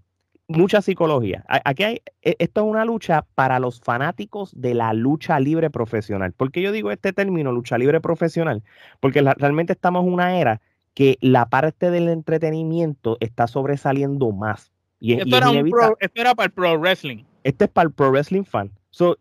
mucha 0.48 0.82
psicología. 0.82 1.44
Aquí 1.48 1.82
hay, 1.82 2.02
e, 2.22 2.36
esto 2.38 2.62
es 2.62 2.66
una 2.66 2.84
lucha 2.84 3.26
para 3.34 3.58
los 3.58 3.80
fanáticos 3.80 4.52
de 4.54 4.74
la 4.74 4.92
lucha 4.92 5.38
libre 5.40 5.70
profesional. 5.70 6.32
¿Por 6.32 6.50
qué 6.50 6.62
yo 6.62 6.72
digo 6.72 6.90
este 6.90 7.12
término, 7.12 7.52
lucha 7.52 7.78
libre 7.78 8.00
profesional? 8.00 8.62
Porque 9.00 9.22
realmente 9.22 9.72
estamos 9.72 10.04
en 10.04 10.12
una 10.12 10.38
era 10.38 10.60
que 10.94 11.18
la 11.20 11.48
parte 11.48 11.90
del 11.90 12.08
entretenimiento 12.08 13.16
está 13.20 13.46
sobresaliendo 13.46 14.30
más. 14.32 14.72
Y, 15.00 15.14
esto, 15.14 15.36
era 15.36 15.50
esto, 15.50 15.96
era 16.14 16.34
para 16.34 16.46
el 16.46 16.52
pro 16.52 16.78
wrestling. 16.78 17.24
Este 17.44 17.64
es 17.64 17.70
para 17.70 17.86
el 17.86 17.92
pro 17.92 18.10
wrestling 18.10 18.44
fan. 18.44 18.70
So, 18.90 19.16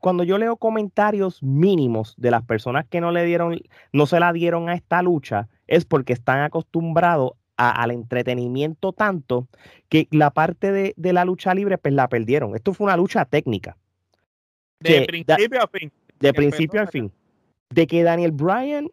cuando 0.00 0.24
yo 0.24 0.38
leo 0.38 0.56
comentarios 0.56 1.42
mínimos 1.42 2.14
de 2.16 2.30
las 2.30 2.42
personas 2.44 2.86
que 2.86 3.00
no 3.00 3.12
le 3.12 3.24
dieron, 3.24 3.60
no 3.92 4.06
se 4.06 4.18
la 4.18 4.32
dieron 4.32 4.68
a 4.68 4.74
esta 4.74 5.02
lucha, 5.02 5.48
es 5.66 5.84
porque 5.84 6.12
están 6.12 6.40
acostumbrados 6.40 7.32
al 7.56 7.90
entretenimiento 7.90 8.92
tanto 8.92 9.48
que 9.88 10.08
la 10.10 10.30
parte 10.30 10.72
de, 10.72 11.12
la 11.12 11.24
lucha 11.24 11.54
libre 11.54 11.78
pues 11.78 11.94
la 11.94 12.08
perdieron. 12.08 12.54
Esto 12.54 12.74
fue 12.74 12.86
una 12.86 12.96
lucha 12.96 13.24
técnica. 13.24 13.76
De 14.80 15.06
principio 15.06 15.62
a 15.62 15.66
fin. 15.66 15.92
De 16.20 16.34
principio 16.34 16.82
a 16.82 16.86
fin. 16.86 17.12
De 17.70 17.86
que 17.86 18.02
Daniel 18.02 18.32
Bryan 18.32 18.88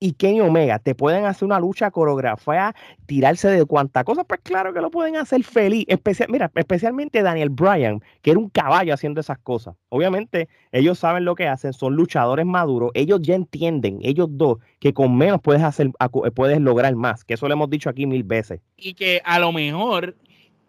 y 0.00 0.12
Kenny 0.12 0.40
Omega 0.40 0.78
te 0.78 0.94
pueden 0.94 1.24
hacer 1.24 1.46
una 1.46 1.58
lucha 1.58 1.90
coreografía, 1.90 2.74
tirarse 3.06 3.48
de 3.48 3.64
cuanta 3.64 4.04
cosa, 4.04 4.24
pues 4.24 4.40
claro 4.42 4.74
que 4.74 4.80
lo 4.80 4.90
pueden 4.90 5.16
hacer 5.16 5.42
feliz. 5.44 5.86
Mira, 6.28 6.50
especialmente 6.54 7.22
Daniel 7.22 7.50
Bryan, 7.50 8.00
que 8.20 8.32
era 8.32 8.38
un 8.38 8.50
caballo 8.50 8.92
haciendo 8.92 9.20
esas 9.20 9.38
cosas. 9.38 9.76
Obviamente, 9.88 10.48
ellos 10.72 10.98
saben 10.98 11.24
lo 11.24 11.34
que 11.34 11.48
hacen, 11.48 11.72
son 11.72 11.94
luchadores 11.94 12.44
maduros, 12.44 12.90
ellos 12.94 13.20
ya 13.22 13.34
entienden, 13.34 13.98
ellos 14.02 14.28
dos, 14.30 14.58
que 14.78 14.92
con 14.92 15.16
menos 15.16 15.40
puedes 15.40 15.62
hacer, 15.62 15.90
puedes 16.34 16.60
lograr 16.60 16.94
más, 16.96 17.24
que 17.24 17.34
eso 17.34 17.48
lo 17.48 17.54
hemos 17.54 17.70
dicho 17.70 17.88
aquí 17.88 18.06
mil 18.06 18.24
veces. 18.24 18.60
Y 18.76 18.94
que 18.94 19.22
a 19.24 19.38
lo 19.38 19.52
mejor 19.52 20.16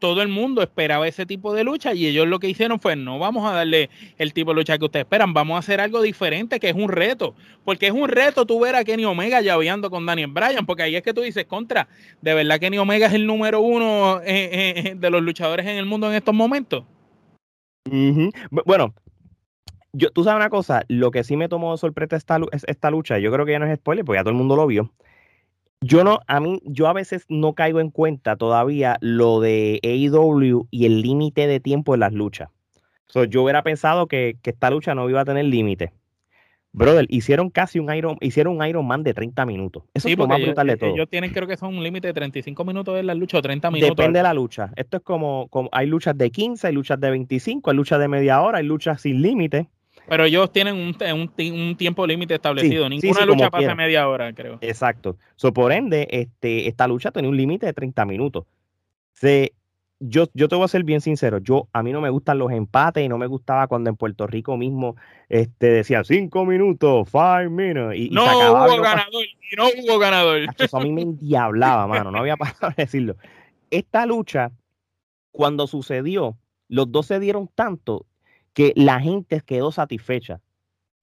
todo 0.06 0.22
el 0.22 0.28
mundo 0.28 0.62
esperaba 0.62 1.08
ese 1.08 1.26
tipo 1.26 1.52
de 1.52 1.64
lucha 1.64 1.96
y 1.96 2.06
ellos 2.06 2.28
lo 2.28 2.38
que 2.38 2.48
hicieron 2.48 2.80
fue 2.80 2.96
no 2.96 3.18
vamos 3.18 3.50
a 3.50 3.56
darle 3.56 3.90
el 4.20 4.34
tipo 4.34 4.52
de 4.52 4.58
lucha 4.58 4.78
que 4.78 4.86
ustedes 4.86 5.06
esperan, 5.06 5.34
vamos 5.34 5.56
a 5.56 5.60
hacer 5.60 5.82
algo 5.82 6.00
diferente 6.04 6.60
que 6.60 6.70
es 6.70 6.76
un 6.76 6.90
reto, 6.90 7.34
porque 7.64 7.88
es 7.88 7.92
un 7.92 8.08
reto 8.08 8.46
tú 8.46 8.60
ver 8.60 8.76
a 8.76 8.84
Kenny 8.84 9.04
Omega 9.04 9.42
llaveando 9.42 9.90
con 9.90 10.06
Daniel 10.06 10.30
Bryan, 10.30 10.68
porque 10.68 10.84
ahí 10.84 10.96
es 10.96 11.02
que 11.02 11.12
tú 11.12 11.22
dices 11.22 11.46
contra, 11.46 11.88
de 12.22 12.36
verdad 12.36 12.60
Kenny 12.60 12.78
Omega 12.78 13.08
es 13.08 13.14
el 13.14 13.26
número 13.26 13.62
uno 13.62 14.22
eh, 14.22 14.26
eh, 14.28 14.74
eh, 14.76 14.96
de 14.96 15.10
los 15.10 15.24
luchadores 15.24 15.66
en 15.66 15.78
el 15.78 15.88
mundo 15.88 16.08
en 16.08 16.16
estos 16.16 16.36
momentos. 16.36 16.84
Bueno, 18.52 18.94
yo, 19.92 20.12
tú 20.12 20.24
sabes 20.24 20.38
una 20.38 20.52
cosa, 20.52 20.84
lo 20.88 21.10
que 21.10 21.24
sí 21.24 21.36
me 21.36 21.50
tomó 21.50 21.72
de 21.72 21.80
sorpresa 21.80 22.16
esta, 22.16 22.38
esta 22.52 22.92
lucha, 22.92 23.18
yo 23.18 23.32
creo 23.32 23.44
que 23.44 23.54
ya 23.54 23.60
no 23.60 23.66
es 23.66 23.80
spoiler, 23.80 24.06
porque 24.06 24.20
ya 24.20 24.24
todo 24.24 24.32
el 24.32 24.38
mundo 24.38 24.56
lo 24.56 24.68
vio 24.68 24.92
yo 25.82 26.04
no, 26.04 26.20
a 26.28 26.40
mí, 26.40 26.62
yo 26.66 26.88
a 26.88 26.94
veces 26.94 27.26
no 27.30 27.54
caigo 27.54 27.80
en 27.80 27.92
cuenta 27.92 28.36
todavía 28.36 28.98
lo 29.02 29.40
de 29.40 29.80
AEW 29.84 30.68
y 30.72 30.86
el 30.86 31.02
límite 31.02 31.48
de 31.48 31.60
tiempo 31.60 31.94
en 31.94 32.00
las 32.02 32.14
luchas. 32.14 32.50
yo 33.30 33.44
hubiera 33.44 33.64
pensado 33.64 34.08
que, 34.08 34.38
esta 34.44 34.70
lucha 34.70 34.96
no 34.96 35.10
iba 35.10 35.22
a 35.22 35.26
tener 35.26 35.46
límite. 35.46 35.92
Brother, 36.72 37.06
hicieron 37.08 37.50
casi 37.50 37.80
un 37.80 37.94
Iron, 37.94 38.18
hicieron 38.20 38.58
un 38.58 38.66
Iron 38.66 38.86
Man 38.86 39.02
de 39.04 39.14
30 39.14 39.46
minutos. 39.46 39.84
Eso 39.94 40.10
es 40.10 40.18
lo 40.18 40.28
más 40.28 40.42
brutal 40.42 40.68
de 40.68 40.76
todo. 40.76 40.90
Ellos 40.94 41.08
tienen, 41.10 41.32
creo 41.32 41.48
que 41.48 41.56
son 41.56 41.78
un 41.78 41.84
límite 41.84 42.08
de 42.08 42.14
35 42.14 42.66
minutos 42.66 43.00
en 43.00 43.08
la 43.08 43.14
lucha 43.14 43.38
o 43.38 43.42
30 43.42 43.72
minutos. 43.72 43.96
Depende 43.96 44.20
de 44.20 44.24
la 44.24 44.34
lucha. 44.34 44.72
Esto 44.76 44.98
es 44.98 45.04
como, 45.04 45.48
como, 45.48 45.70
hay 45.72 45.88
luchas 45.88 46.18
de 46.18 46.32
15, 46.32 46.68
hay 46.68 46.74
luchas 46.74 47.00
de 47.00 47.12
25, 47.12 47.70
hay 47.70 47.78
luchas 47.78 47.98
de 48.00 48.10
media 48.10 48.42
hora, 48.42 48.58
hay 48.58 48.66
luchas 48.66 49.02
sin 49.02 49.22
límite. 49.22 49.70
Pero 50.08 50.26
ellos 50.26 50.52
tienen 50.52 50.76
un, 50.76 50.96
un, 51.52 51.76
tiempo 51.76 52.06
límite 52.06 52.36
establecido. 52.36 52.88
Ninguna 52.90 53.26
lucha 53.26 53.50
pasa 53.50 53.76
media 53.76 54.08
hora, 54.08 54.34
creo. 54.34 54.58
Exacto. 54.62 55.18
So, 55.36 55.54
por 55.54 55.72
ende, 55.72 56.08
este, 56.12 56.68
esta 56.68 56.88
lucha 56.88 57.12
tiene 57.12 57.28
un 57.28 57.38
límite 57.38 57.66
de 57.66 57.74
30 57.74 58.06
minutos. 58.06 58.46
Se, 59.14 59.54
yo, 60.00 60.28
yo 60.34 60.48
te 60.48 60.56
voy 60.56 60.66
a 60.66 60.68
ser 60.68 60.84
bien 60.84 61.02
sincero. 61.02 61.40
Yo, 61.40 61.68
a 61.74 61.82
mí 61.82 61.92
no 61.92 62.02
me 62.02 62.10
gustan 62.10 62.38
los 62.38 62.52
empates 62.52 63.04
y 63.04 63.10
no 63.10 63.18
me 63.18 63.28
gustaba 63.28 63.68
cuando 63.68 63.90
en 63.90 63.96
Puerto 63.96 64.28
Rico 64.28 64.58
mismo 64.58 64.96
este, 65.30 65.68
decían 65.68 66.06
5 66.06 66.46
minutos, 66.46 67.10
5 67.12 67.50
minutes. 67.50 68.00
Y, 68.00 68.10
no 68.10 68.24
hubo 68.24 68.82
ganador. 68.82 69.26
Y 69.52 69.56
no 69.56 69.68
hubo 69.68 70.00
ganador. 70.00 70.42
Eso 70.58 70.78
a 70.78 70.82
mí 70.82 70.92
me 70.92 71.02
endiablaba, 71.02 71.88
mano. 71.88 72.12
No 72.12 72.20
había 72.20 72.38
pasado 72.38 72.74
de 72.76 72.84
decirlo. 72.84 73.16
Esta 73.72 74.06
lucha, 74.06 74.52
cuando 75.32 75.68
sucedió, 75.68 76.38
los 76.68 76.92
dos 76.92 77.08
se 77.08 77.20
dieron 77.20 77.50
tanto 77.54 78.06
que 78.56 78.74
la 78.76 79.00
gente 79.00 79.42
quedó 79.42 79.72
satisfecha. 79.72 80.42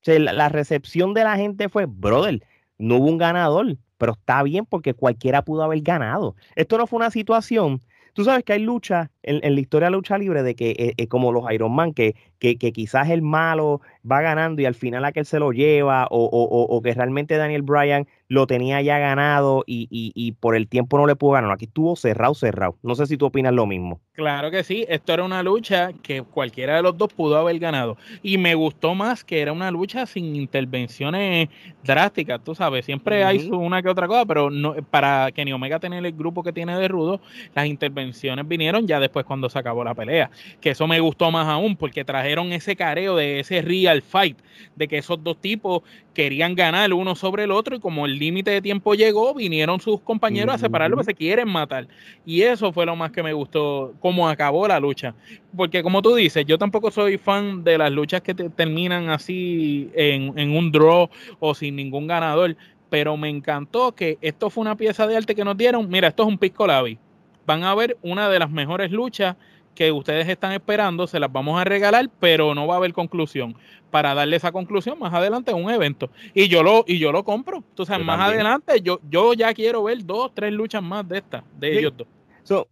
la, 0.05 0.49
recepción 0.49 1.15
de 1.15 1.23
la 1.23 1.37
gente 1.37 1.69
fue, 1.69 1.87
brother, 1.87 2.43
no 2.79 2.97
hubo 2.97 3.07
un 3.07 3.19
ganador, 3.19 3.77
pero 3.99 4.15
está 4.15 4.43
bien 4.43 4.67
porque 4.67 4.95
cualquiera 4.95 5.43
pudo 5.45 5.63
haber 5.63 5.83
ganado. 5.83 6.35
Esto 6.57 6.79
no 6.79 6.89
fue 6.89 6.97
una 6.97 7.11
situación. 7.11 7.81
Tú 8.15 8.25
sabes 8.25 8.43
que 8.45 8.55
hay 8.55 8.59
lucha 8.59 9.11
en, 9.23 9.55
la 9.55 9.61
historia 9.61 9.87
de 9.87 9.93
lucha 9.93 10.19
libre 10.19 10.43
de 10.43 10.55
que, 10.55 10.71
eh, 10.71 10.95
eh, 10.97 11.09
como 11.09 11.31
los 11.33 11.51
Iron 11.53 11.75
Man, 11.75 11.95
que, 11.95 12.15
quizás 12.39 13.11
el 13.11 13.23
malo 13.23 13.81
va 14.11 14.21
ganando 14.23 14.61
y 14.61 14.67
al 14.67 14.75
final 14.75 15.05
aquel 15.05 15.25
se 15.25 15.39
lo 15.39 15.53
lleva, 15.53 16.09
o 16.11 16.81
que 16.83 16.95
realmente 16.95 17.37
Daniel 17.37 17.63
Bryan 17.63 18.07
lo 18.29 18.47
tenía 18.47 18.83
ya 18.83 18.99
ganado 18.99 19.63
y, 19.67 19.89
y, 19.91 20.33
por 20.33 20.57
el 20.57 20.69
tiempo 20.69 20.99
no 20.99 21.07
le 21.07 21.17
pudo 21.17 21.33
ganar. 21.33 21.53
Aquí 21.53 21.67
estuvo 21.67 21.97
cerrado, 21.97 22.35
cerrado. 22.35 22.79
No 22.83 22.95
sé 22.95 23.07
si 23.07 23.17
tú 23.17 23.27
opinas 23.27 23.53
lo 23.53 23.67
mismo. 23.67 24.01
Claro 24.15 24.51
que 24.51 24.63
sí, 24.63 24.85
esto 24.91 25.15
era 25.15 25.25
una 25.25 25.43
lucha 25.43 25.91
que 26.03 26.21
cualquiera 26.21 26.77
de 26.77 26.83
los 26.83 26.99
dos 26.99 27.11
pudo 27.15 27.39
haber 27.39 27.59
ganado. 27.59 27.97
Y 28.23 28.37
me 28.37 28.55
gustó 28.55 28.95
más 28.95 29.25
que 29.25 29.41
era 29.41 29.55
una 29.55 29.71
lucha 29.71 30.05
sin 30.05 30.37
intervenciones 30.37 31.49
drásticas, 31.83 32.45
tú 32.45 32.55
sabes. 32.55 32.85
Siempre 32.85 33.25
hay 33.25 33.49
una 33.49 33.81
que 33.81 33.89
otra 33.89 34.07
cosa, 34.07 34.27
pero 34.27 34.51
no, 34.51 34.75
para 34.91 35.33
Kenny 35.33 35.55
Omega 35.55 35.81
tener 35.81 36.05
el 36.05 36.13
grupo 36.13 36.43
que 36.43 36.53
tiene 36.53 36.79
de 36.79 36.89
Rudo, 36.89 37.23
las 37.55 37.65
intervenciones 37.65 38.47
vinieron 38.47 38.87
ya 38.87 39.01
después 39.01 39.25
cuando 39.25 39.49
se 39.49 39.59
acabó 39.59 39.83
la 39.83 39.95
pelea. 39.95 40.31
Que 40.61 40.71
eso 40.71 40.87
me 40.87 41.01
gustó 41.01 41.31
más 41.31 41.49
aún, 41.49 41.75
porque 41.75 42.05
trajeron 42.05 42.53
ese 42.53 42.77
careo 42.77 43.17
de 43.17 43.41
ese 43.41 43.63
real 43.63 44.03
fight, 44.03 44.37
de 44.77 44.89
que 44.89 44.99
esos 44.99 45.25
dos 45.25 45.41
tipos 45.41 45.85
querían 46.13 46.55
ganar 46.55 46.93
uno 46.93 47.15
sobre 47.15 47.45
el 47.45 47.51
otro 47.51 47.77
y 47.77 47.81
como 47.81 48.07
el 48.07 48.19
límite 48.19 48.51
de 48.51 48.63
tiempo 48.63 48.95
llegó, 48.95 49.35
vinieron 49.35 49.81
sus 49.81 50.01
compañeros 50.01 50.55
a 50.55 50.59
separarlo 50.59 50.97
porque 50.97 51.13
se 51.13 51.15
quieren 51.15 51.49
matar. 51.49 51.89
Y 52.25 52.43
eso 52.43 52.73
fue 52.73 52.87
lo 52.87 52.97
más 52.97 53.11
que 53.13 53.23
me 53.23 53.33
gustó, 53.33 53.95
cómo 54.01 54.29
acabó 54.29 54.69
la 54.69 54.79
lucha. 54.79 55.15
Porque 55.57 55.83
como 55.83 56.03
tú 56.03 56.15
dices, 56.15 56.45
yo 56.47 56.59
tampoco 56.59 56.91
soy 56.91 57.19
fan 57.19 57.65
de 57.65 57.79
las 57.79 57.91
luchas 57.91 58.21
que 58.21 58.35
terminan 58.35 59.11
así 59.11 59.91
en, 59.95 60.39
en 60.39 60.57
un 60.57 60.71
draw 60.71 61.09
o 61.41 61.55
sin 61.55 61.77
ningún 61.77 62.07
ganador, 62.07 62.57
pero 62.91 63.17
me 63.17 63.29
encantó 63.29 63.93
que 63.93 64.19
esto 64.21 64.51
fue 64.51 64.63
una 64.63 64.77
pieza 64.77 65.07
de 65.07 65.17
arte 65.17 65.35
que 65.35 65.45
nos 65.45 65.57
dieron. 65.57 65.89
Mira, 65.89 66.09
esto 66.09 66.25
es 66.25 66.29
un 66.29 66.39
Pisco 66.39 66.67
Labi. 66.67 66.99
Van 67.47 67.65
a 67.65 67.75
ver 67.75 67.97
una 68.03 68.29
de 68.29 68.39
las 68.39 68.51
mejores 68.51 68.91
luchas 68.91 69.37
que 69.75 69.91
ustedes 69.91 70.29
están 70.29 70.53
esperando, 70.53 71.07
se 71.07 71.19
las 71.19 71.33
vamos 71.33 71.61
a 71.61 71.65
regalar, 71.65 72.11
pero 72.21 72.55
no 72.55 72.67
va 72.67 72.75
a 72.75 72.77
haber 72.77 72.93
conclusión. 72.93 73.57
Para 73.93 74.13
darle 74.15 74.37
esa 74.37 74.51
conclusión 74.51 74.99
más 74.99 75.15
adelante 75.15 75.53
en 75.53 75.63
un 75.63 75.71
evento. 75.71 76.11
Y 76.35 76.49
yo 76.49 76.65
lo, 76.65 76.85
y 76.89 76.99
yo 76.99 77.13
lo 77.13 77.23
compro. 77.23 77.59
Entonces, 77.59 78.05
más 78.05 78.19
adelante, 78.19 78.81
yo, 78.83 78.99
yo 79.09 79.35
ya 79.35 79.55
quiero 79.55 79.85
ver 79.85 80.05
dos, 80.05 80.33
tres 80.35 80.53
luchas 80.53 80.83
más 80.83 81.09
de 81.09 81.19
estas, 81.19 81.45
de 81.61 81.79
ellos 81.79 81.93
dos. 81.97 82.67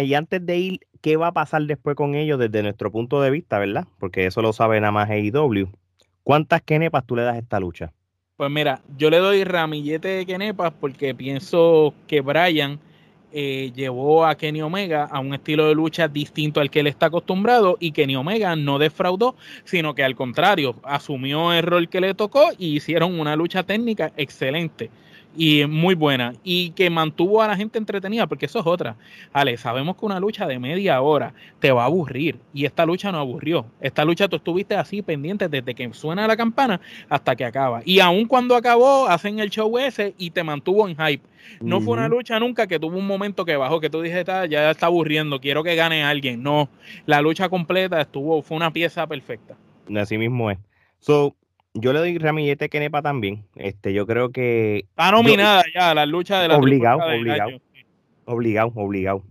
y 0.00 0.14
antes 0.14 0.46
de 0.46 0.56
ir, 0.56 0.80
¿qué 1.02 1.16
va 1.16 1.26
a 1.26 1.32
pasar 1.32 1.62
después 1.62 1.96
con 1.96 2.14
ellos 2.14 2.38
desde 2.38 2.62
nuestro 2.62 2.90
punto 2.90 3.20
de 3.20 3.30
vista, 3.30 3.58
verdad? 3.58 3.86
Porque 3.98 4.24
eso 4.24 4.40
lo 4.40 4.54
sabe 4.54 4.80
nada 4.80 4.92
más 4.92 5.10
AEW. 5.10 5.68
¿Cuántas 6.22 6.62
kenepas 6.62 7.04
tú 7.04 7.16
le 7.16 7.22
das 7.22 7.34
a 7.34 7.38
esta 7.38 7.60
lucha? 7.60 7.92
Pues 8.36 8.50
mira, 8.50 8.82
yo 8.98 9.10
le 9.10 9.18
doy 9.18 9.44
ramillete 9.44 10.08
de 10.08 10.26
kenepas 10.26 10.72
porque 10.80 11.14
pienso 11.14 11.94
que 12.06 12.20
Brian 12.20 12.78
eh, 13.32 13.72
llevó 13.74 14.24
a 14.24 14.36
Kenny 14.36 14.62
Omega 14.62 15.04
a 15.04 15.20
un 15.20 15.34
estilo 15.34 15.68
de 15.68 15.74
lucha 15.74 16.08
distinto 16.08 16.60
al 16.60 16.70
que 16.70 16.80
él 16.80 16.86
está 16.86 17.06
acostumbrado 17.06 17.76
y 17.80 17.92
Kenny 17.92 18.16
Omega 18.16 18.56
no 18.56 18.78
defraudó, 18.78 19.34
sino 19.64 19.94
que 19.94 20.04
al 20.04 20.14
contrario, 20.14 20.76
asumió 20.82 21.52
el 21.52 21.62
rol 21.62 21.88
que 21.88 22.00
le 22.00 22.14
tocó 22.14 22.50
y 22.58 22.76
hicieron 22.76 23.18
una 23.18 23.36
lucha 23.36 23.62
técnica 23.62 24.12
excelente 24.16 24.90
y 25.36 25.66
muy 25.66 25.94
buena 25.94 26.32
y 26.42 26.70
que 26.70 26.90
mantuvo 26.90 27.42
a 27.42 27.48
la 27.48 27.56
gente 27.56 27.78
entretenida, 27.78 28.26
porque 28.26 28.46
eso 28.46 28.60
es 28.60 28.66
otra. 28.66 28.96
Ale, 29.32 29.56
sabemos 29.56 29.96
que 29.96 30.06
una 30.06 30.20
lucha 30.20 30.46
de 30.46 30.58
media 30.58 31.00
hora 31.00 31.34
te 31.60 31.72
va 31.72 31.82
a 31.82 31.86
aburrir 31.86 32.38
y 32.52 32.64
esta 32.64 32.86
lucha 32.86 33.12
no 33.12 33.18
aburrió. 33.18 33.66
Esta 33.80 34.04
lucha 34.04 34.28
tú 34.28 34.36
estuviste 34.36 34.74
así 34.74 35.02
pendiente 35.02 35.48
desde 35.48 35.74
que 35.74 35.92
suena 35.92 36.26
la 36.26 36.36
campana 36.36 36.80
hasta 37.08 37.36
que 37.36 37.44
acaba. 37.44 37.82
Y 37.84 38.00
aun 38.00 38.26
cuando 38.26 38.56
acabó, 38.56 39.06
hacen 39.08 39.38
el 39.38 39.50
show 39.50 39.78
ese 39.78 40.14
y 40.18 40.30
te 40.30 40.42
mantuvo 40.42 40.88
en 40.88 40.96
hype. 40.96 41.22
No 41.60 41.80
fue 41.80 41.94
una 41.94 42.08
lucha 42.08 42.40
nunca 42.40 42.66
que 42.66 42.78
tuvo 42.78 42.98
un 42.98 43.06
momento 43.06 43.44
que 43.44 43.56
bajó, 43.56 43.80
que 43.80 43.88
tú 43.90 44.02
dijiste, 44.02 44.32
ya 44.48 44.70
está 44.70 44.86
aburriendo, 44.86 45.40
quiero 45.40 45.62
que 45.62 45.76
gane 45.76 46.02
alguien. 46.02 46.42
No, 46.42 46.68
la 47.06 47.20
lucha 47.20 47.48
completa 47.48 48.00
estuvo, 48.00 48.42
fue 48.42 48.56
una 48.56 48.72
pieza 48.72 49.06
perfecta. 49.06 49.56
Así 49.96 50.18
mismo 50.18 50.50
es. 50.50 50.58
So, 50.98 51.36
yo 51.78 51.92
le 51.92 51.98
doy 52.00 52.18
ramillete 52.18 52.68
Kenepa 52.68 53.02
también. 53.02 53.46
Este, 53.54 53.92
yo 53.92 54.06
creo 54.06 54.30
que. 54.30 54.86
Está 54.90 55.10
nominada 55.12 55.62
ya 55.74 55.94
la 55.94 56.06
lucha 56.06 56.40
de 56.40 56.48
la 56.48 56.56
Obligado, 56.56 56.98
obligado. 56.98 57.50
Obligado, 58.24 58.72
obligado. 58.74 59.24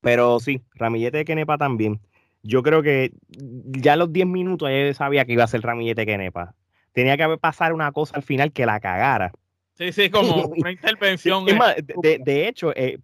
Pero 0.00 0.40
sí, 0.40 0.62
ramillete 0.74 1.24
Kenepa 1.24 1.58
también. 1.58 2.00
Yo 2.42 2.62
creo 2.62 2.82
que 2.82 3.12
ya 3.28 3.94
a 3.94 3.96
los 3.96 4.12
10 4.12 4.26
minutos 4.26 4.68
ya 4.70 4.92
sabía 4.94 5.24
que 5.24 5.32
iba 5.32 5.44
a 5.44 5.48
ser 5.48 5.62
ramillete 5.62 6.06
Kenepa. 6.06 6.54
Tenía 6.92 7.16
que 7.16 7.38
pasar 7.38 7.72
una 7.72 7.90
cosa 7.90 8.16
al 8.16 8.22
final 8.22 8.52
que 8.52 8.66
la 8.66 8.80
cagara. 8.80 9.32
Sí, 9.74 9.92
sí, 9.92 10.10
como 10.10 10.46
una 10.56 10.70
intervención. 10.70 11.44
de, 11.44 12.48
hecho, 12.48 12.72
eh, 12.76 12.98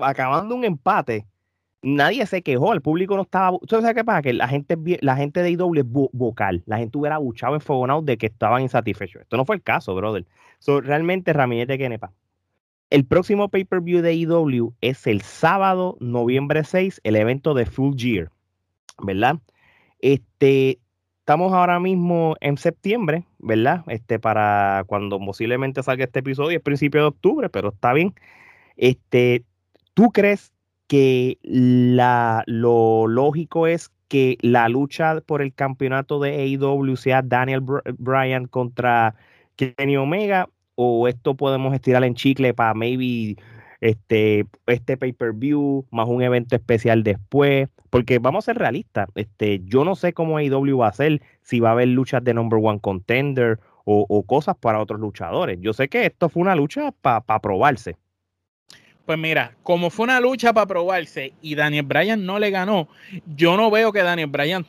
acabando 0.00 0.54
un 0.54 0.64
empate, 0.64 1.26
nadie 1.84 2.26
se 2.26 2.42
quejó, 2.42 2.72
el 2.72 2.80
público 2.80 3.14
no 3.14 3.22
estaba. 3.22 3.56
¿Sabes 3.68 3.94
qué 3.94 4.04
pasa? 4.04 4.22
Que 4.22 4.32
la 4.32 4.48
gente, 4.48 4.76
la 5.00 5.16
gente 5.16 5.42
de 5.42 5.50
IW 5.50 5.74
es 5.76 5.84
vocal, 5.86 6.62
la 6.66 6.78
gente 6.78 6.98
hubiera 6.98 7.18
buchado, 7.18 7.54
enfogonado 7.54 8.02
de 8.02 8.16
que 8.16 8.26
estaban 8.26 8.62
insatisfechos. 8.62 9.22
Esto 9.22 9.36
no 9.36 9.44
fue 9.44 9.56
el 9.56 9.62
caso, 9.62 9.94
brother. 9.94 10.26
So, 10.58 10.80
realmente, 10.80 11.32
Ramírez 11.32 11.78
Kenepa. 11.78 12.12
El 12.90 13.04
próximo 13.04 13.48
pay-per-view 13.48 14.02
de 14.02 14.14
IW 14.14 14.74
es 14.80 15.06
el 15.06 15.20
sábado, 15.22 15.96
noviembre 16.00 16.64
6, 16.64 17.00
el 17.04 17.16
evento 17.16 17.54
de 17.54 17.66
Full 17.66 17.96
Gear, 17.96 18.30
¿verdad? 19.02 19.38
Este, 19.98 20.78
estamos 21.20 21.52
ahora 21.52 21.80
mismo 21.80 22.36
en 22.40 22.56
septiembre, 22.56 23.24
¿verdad? 23.38 23.84
Este, 23.88 24.18
para 24.18 24.84
cuando 24.86 25.18
posiblemente 25.18 25.82
salga 25.82 26.04
este 26.04 26.20
episodio, 26.20 26.56
es 26.56 26.62
principio 26.62 27.00
de 27.00 27.06
octubre, 27.08 27.48
pero 27.48 27.70
está 27.70 27.92
bien. 27.92 28.14
Este, 28.76 29.44
¿tú 29.94 30.10
crees 30.10 30.53
que 30.86 31.38
la, 31.42 32.42
lo 32.46 33.06
lógico 33.06 33.66
es 33.66 33.90
que 34.08 34.38
la 34.42 34.68
lucha 34.68 35.20
por 35.20 35.42
el 35.42 35.54
campeonato 35.54 36.20
de 36.20 36.56
AEW 36.56 36.96
sea 36.96 37.22
Daniel 37.22 37.62
Bryan 37.98 38.46
contra 38.46 39.14
Kenny 39.56 39.96
Omega? 39.96 40.48
¿O 40.76 41.06
esto 41.08 41.36
podemos 41.36 41.72
estirar 41.74 42.04
en 42.04 42.14
chicle 42.14 42.52
para 42.52 42.74
maybe 42.74 43.36
este, 43.80 44.46
este 44.66 44.96
pay-per-view, 44.96 45.86
más 45.90 46.08
un 46.08 46.22
evento 46.22 46.56
especial 46.56 47.02
después, 47.02 47.68
porque 47.90 48.18
vamos 48.18 48.44
a 48.44 48.46
ser 48.46 48.58
realistas, 48.58 49.08
este, 49.14 49.60
yo 49.64 49.84
no 49.84 49.94
sé 49.94 50.12
cómo 50.12 50.38
AEW 50.38 50.78
va 50.78 50.88
a 50.88 50.92
ser, 50.92 51.22
si 51.42 51.60
va 51.60 51.68
a 51.68 51.72
haber 51.72 51.88
luchas 51.88 52.24
de 52.24 52.34
number 52.34 52.58
one 52.62 52.80
contender 52.80 53.60
o, 53.84 54.24
cosas 54.26 54.56
para 54.56 54.80
otros 54.80 54.98
luchadores. 55.00 55.58
Yo 55.60 55.72
sé 55.74 55.88
que 55.88 56.06
esto 56.06 56.28
fue 56.28 56.42
una 56.42 56.56
lucha 56.56 56.92
para 56.92 57.38
probarse. 57.40 57.96
Pues 59.06 59.18
mira, 59.18 59.54
como 59.62 59.90
fue 59.90 60.04
una 60.04 60.18
lucha 60.18 60.54
para 60.54 60.66
probarse 60.66 61.34
y 61.42 61.54
Daniel 61.54 61.84
Bryan 61.84 62.24
no 62.24 62.38
le 62.38 62.50
ganó, 62.50 62.88
yo 63.36 63.56
no 63.56 63.70
veo 63.70 63.92
que 63.92 64.02
Daniel 64.02 64.28
Bryan 64.28 64.64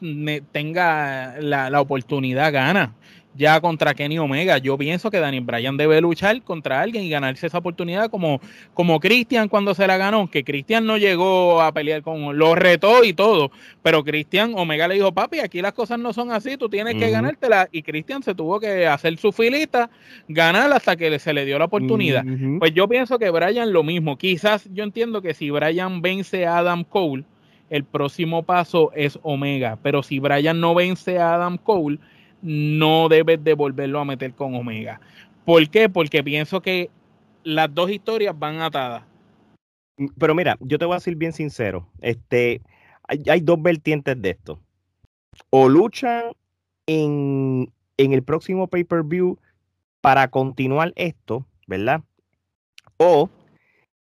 tenga 0.52 1.36
la, 1.40 1.70
la 1.70 1.82
oportunidad 1.82 2.52
gana 2.52 2.94
ya 3.36 3.60
contra 3.60 3.94
Kenny 3.94 4.18
Omega. 4.18 4.58
Yo 4.58 4.78
pienso 4.78 5.12
que 5.12 5.20
Daniel 5.20 5.44
Bryan 5.44 5.78
debe 5.78 6.00
luchar 6.02 6.42
contra 6.42 6.82
alguien 6.82 7.04
y 7.04 7.10
ganarse 7.10 7.48
esa 7.48 7.58
oportunidad 7.58 8.10
como, 8.10 8.40
como 8.74 9.00
Christian 9.00 9.50
cuando 9.50 9.74
se 9.74 9.88
la 9.88 9.98
ganó, 9.98 10.30
que 10.30 10.44
Christian 10.44 10.86
no 10.86 10.98
llegó 10.98 11.62
a 11.62 11.72
pelear 11.74 12.02
con, 12.02 12.38
lo 12.38 12.56
retó 12.56 13.04
y 13.04 13.14
todo, 13.14 13.52
pero 13.84 14.04
Christian 14.04 14.54
Omega 14.56 14.88
le 14.88 14.96
dijo, 14.96 15.12
papi, 15.12 15.40
aquí 15.40 15.62
las 15.62 15.74
cosas 15.74 16.00
no 16.00 16.14
son 16.14 16.32
así, 16.32 16.58
tú 16.58 16.70
tienes 16.70 16.96
que 16.96 17.10
ganártela 17.10 17.68
y 17.72 17.82
Christian 17.82 18.24
se 18.24 18.34
tuvo 18.34 18.60
que 18.60 18.88
hacer 18.88 19.18
su 19.18 19.32
filita, 19.32 19.90
ganar 20.28 20.72
hasta 20.72 20.96
que 20.96 21.20
se 21.20 21.34
le 21.34 21.46
dio 21.46 21.60
la 21.60 21.66
oportunidad. 21.66 22.24
Pues 22.60 22.74
yo 22.74 22.88
pienso 22.88 23.20
que 23.20 23.30
Bryan 23.30 23.74
lo 23.74 23.84
mismo, 23.84 24.18
quizás 24.18 24.68
yo 24.74 24.84
entiendo 24.84 25.22
que 25.22 25.34
si 25.34 25.50
Bryan 25.50 26.02
vence 26.02 26.46
a 26.46 26.60
Adam 26.60 26.84
Cole, 26.84 27.24
el 27.70 27.84
próximo 27.84 28.44
paso 28.44 28.92
es 28.96 29.20
Omega, 29.24 29.78
pero 29.82 30.04
si 30.04 30.20
Bryan 30.20 30.60
no 30.60 30.76
vence 30.76 31.18
a 31.18 31.36
Adam 31.36 31.58
Cole, 31.58 32.00
no 32.46 33.10
debes 33.10 33.44
de 33.44 33.56
volverlo 33.56 34.00
a 34.00 34.06
meter 34.06 34.34
con 34.34 34.56
Omega. 34.56 35.02
¿Por 35.46 35.68
qué? 35.70 35.90
Porque 35.90 36.24
pienso 36.24 36.62
que 36.62 36.92
las 37.44 37.74
dos 37.74 37.90
historias 37.90 38.38
van 38.38 38.62
atadas. 38.62 39.04
Pero 40.20 40.36
mira, 40.36 40.58
yo 40.60 40.78
te 40.78 40.86
voy 40.86 40.94
a 40.94 40.98
decir 40.98 41.16
bien 41.16 41.34
sincero, 41.34 41.88
este, 42.02 42.62
hay, 43.08 43.40
dos 43.42 43.62
vertientes 43.62 44.22
de 44.22 44.30
esto. 44.30 44.60
O 45.50 45.70
luchan 45.70 46.34
en, 46.86 47.72
en 47.98 48.14
el 48.14 48.24
próximo 48.24 48.68
pay-per-view 48.68 49.40
para 50.02 50.28
continuar 50.28 50.94
esto, 50.96 51.46
¿verdad? 51.66 52.04
O 52.98 53.30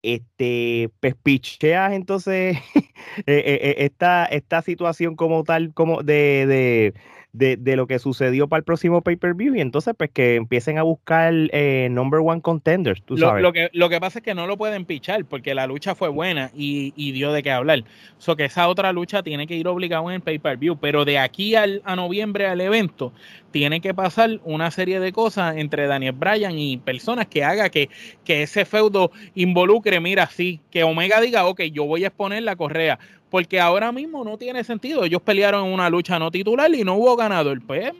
este, 0.04 0.89
pues 0.99 1.15
entonces 1.62 2.58
eh, 2.75 2.84
eh, 3.27 3.60
eh, 3.62 3.75
esta, 3.77 4.25
esta 4.25 4.62
situación 4.63 5.15
como 5.15 5.43
tal, 5.43 5.73
como 5.73 6.01
de 6.01 6.93
de, 7.33 7.57
de, 7.57 7.75
lo 7.75 7.87
que 7.87 7.99
sucedió 7.99 8.47
para 8.47 8.59
el 8.59 8.63
próximo 8.63 9.01
pay-per-view 9.01 9.55
y 9.55 9.61
entonces 9.61 9.93
pues 9.97 10.09
que 10.11 10.35
empiecen 10.35 10.77
a 10.77 10.83
buscar 10.83 11.33
eh, 11.33 11.87
number 11.91 12.19
one 12.23 12.41
contenders, 12.41 13.01
tú 13.03 13.17
sabes. 13.17 13.41
Lo, 13.41 13.53
que, 13.53 13.69
lo 13.73 13.89
que 13.89 13.99
pasa 13.99 14.19
es 14.19 14.25
que 14.25 14.35
no 14.35 14.47
lo 14.47 14.57
pueden 14.57 14.85
pichar 14.85 15.25
porque 15.25 15.55
la 15.55 15.67
lucha 15.67 15.95
fue 15.95 16.09
buena 16.09 16.51
y, 16.53 16.93
y 16.95 17.11
dio 17.11 17.31
de 17.31 17.43
qué 17.43 17.51
hablar. 17.51 17.83
So 18.17 18.35
que 18.35 18.45
esa 18.45 18.67
otra 18.67 18.91
lucha 18.91 19.23
tiene 19.23 19.47
que 19.47 19.55
ir 19.55 19.67
obligado 19.67 20.09
en 20.09 20.15
el 20.15 20.21
pay-per-view, 20.21 20.77
pero 20.77 21.05
de 21.05 21.19
aquí 21.19 21.55
al, 21.55 21.81
a 21.85 21.95
noviembre 21.95 22.47
al 22.47 22.61
evento 22.61 23.13
tiene 23.51 23.81
que 23.81 23.93
pasar 23.93 24.39
una 24.43 24.71
serie 24.71 24.99
de 24.99 25.11
cosas 25.11 25.57
entre 25.57 25.87
Daniel 25.87 26.13
Bryan 26.13 26.57
y 26.57 26.77
personas 26.77 27.27
que 27.27 27.43
haga 27.43 27.69
que, 27.69 27.89
que 28.23 28.43
ese 28.43 28.65
feudo 28.65 29.11
involucre, 29.35 29.99
mira, 29.99 30.27
sí, 30.27 30.61
que 30.71 30.83
Omega 30.83 31.21
diga, 31.21 31.45
ok, 31.45 31.61
yo 31.63 31.85
voy 31.85 32.03
a 32.03 32.07
exponer 32.07 32.43
la 32.43 32.55
correa 32.55 32.99
porque 33.31 33.59
ahora 33.59 33.91
mismo 33.91 34.23
no 34.23 34.37
tiene 34.37 34.63
sentido. 34.63 35.03
Ellos 35.05 35.21
pelearon 35.23 35.65
en 35.65 35.73
una 35.73 35.89
lucha 35.89 36.19
no 36.19 36.29
titular 36.29 36.69
y 36.75 36.83
no 36.83 36.95
hubo 36.95 37.15
ganador. 37.15 37.59
Pues 37.65 37.93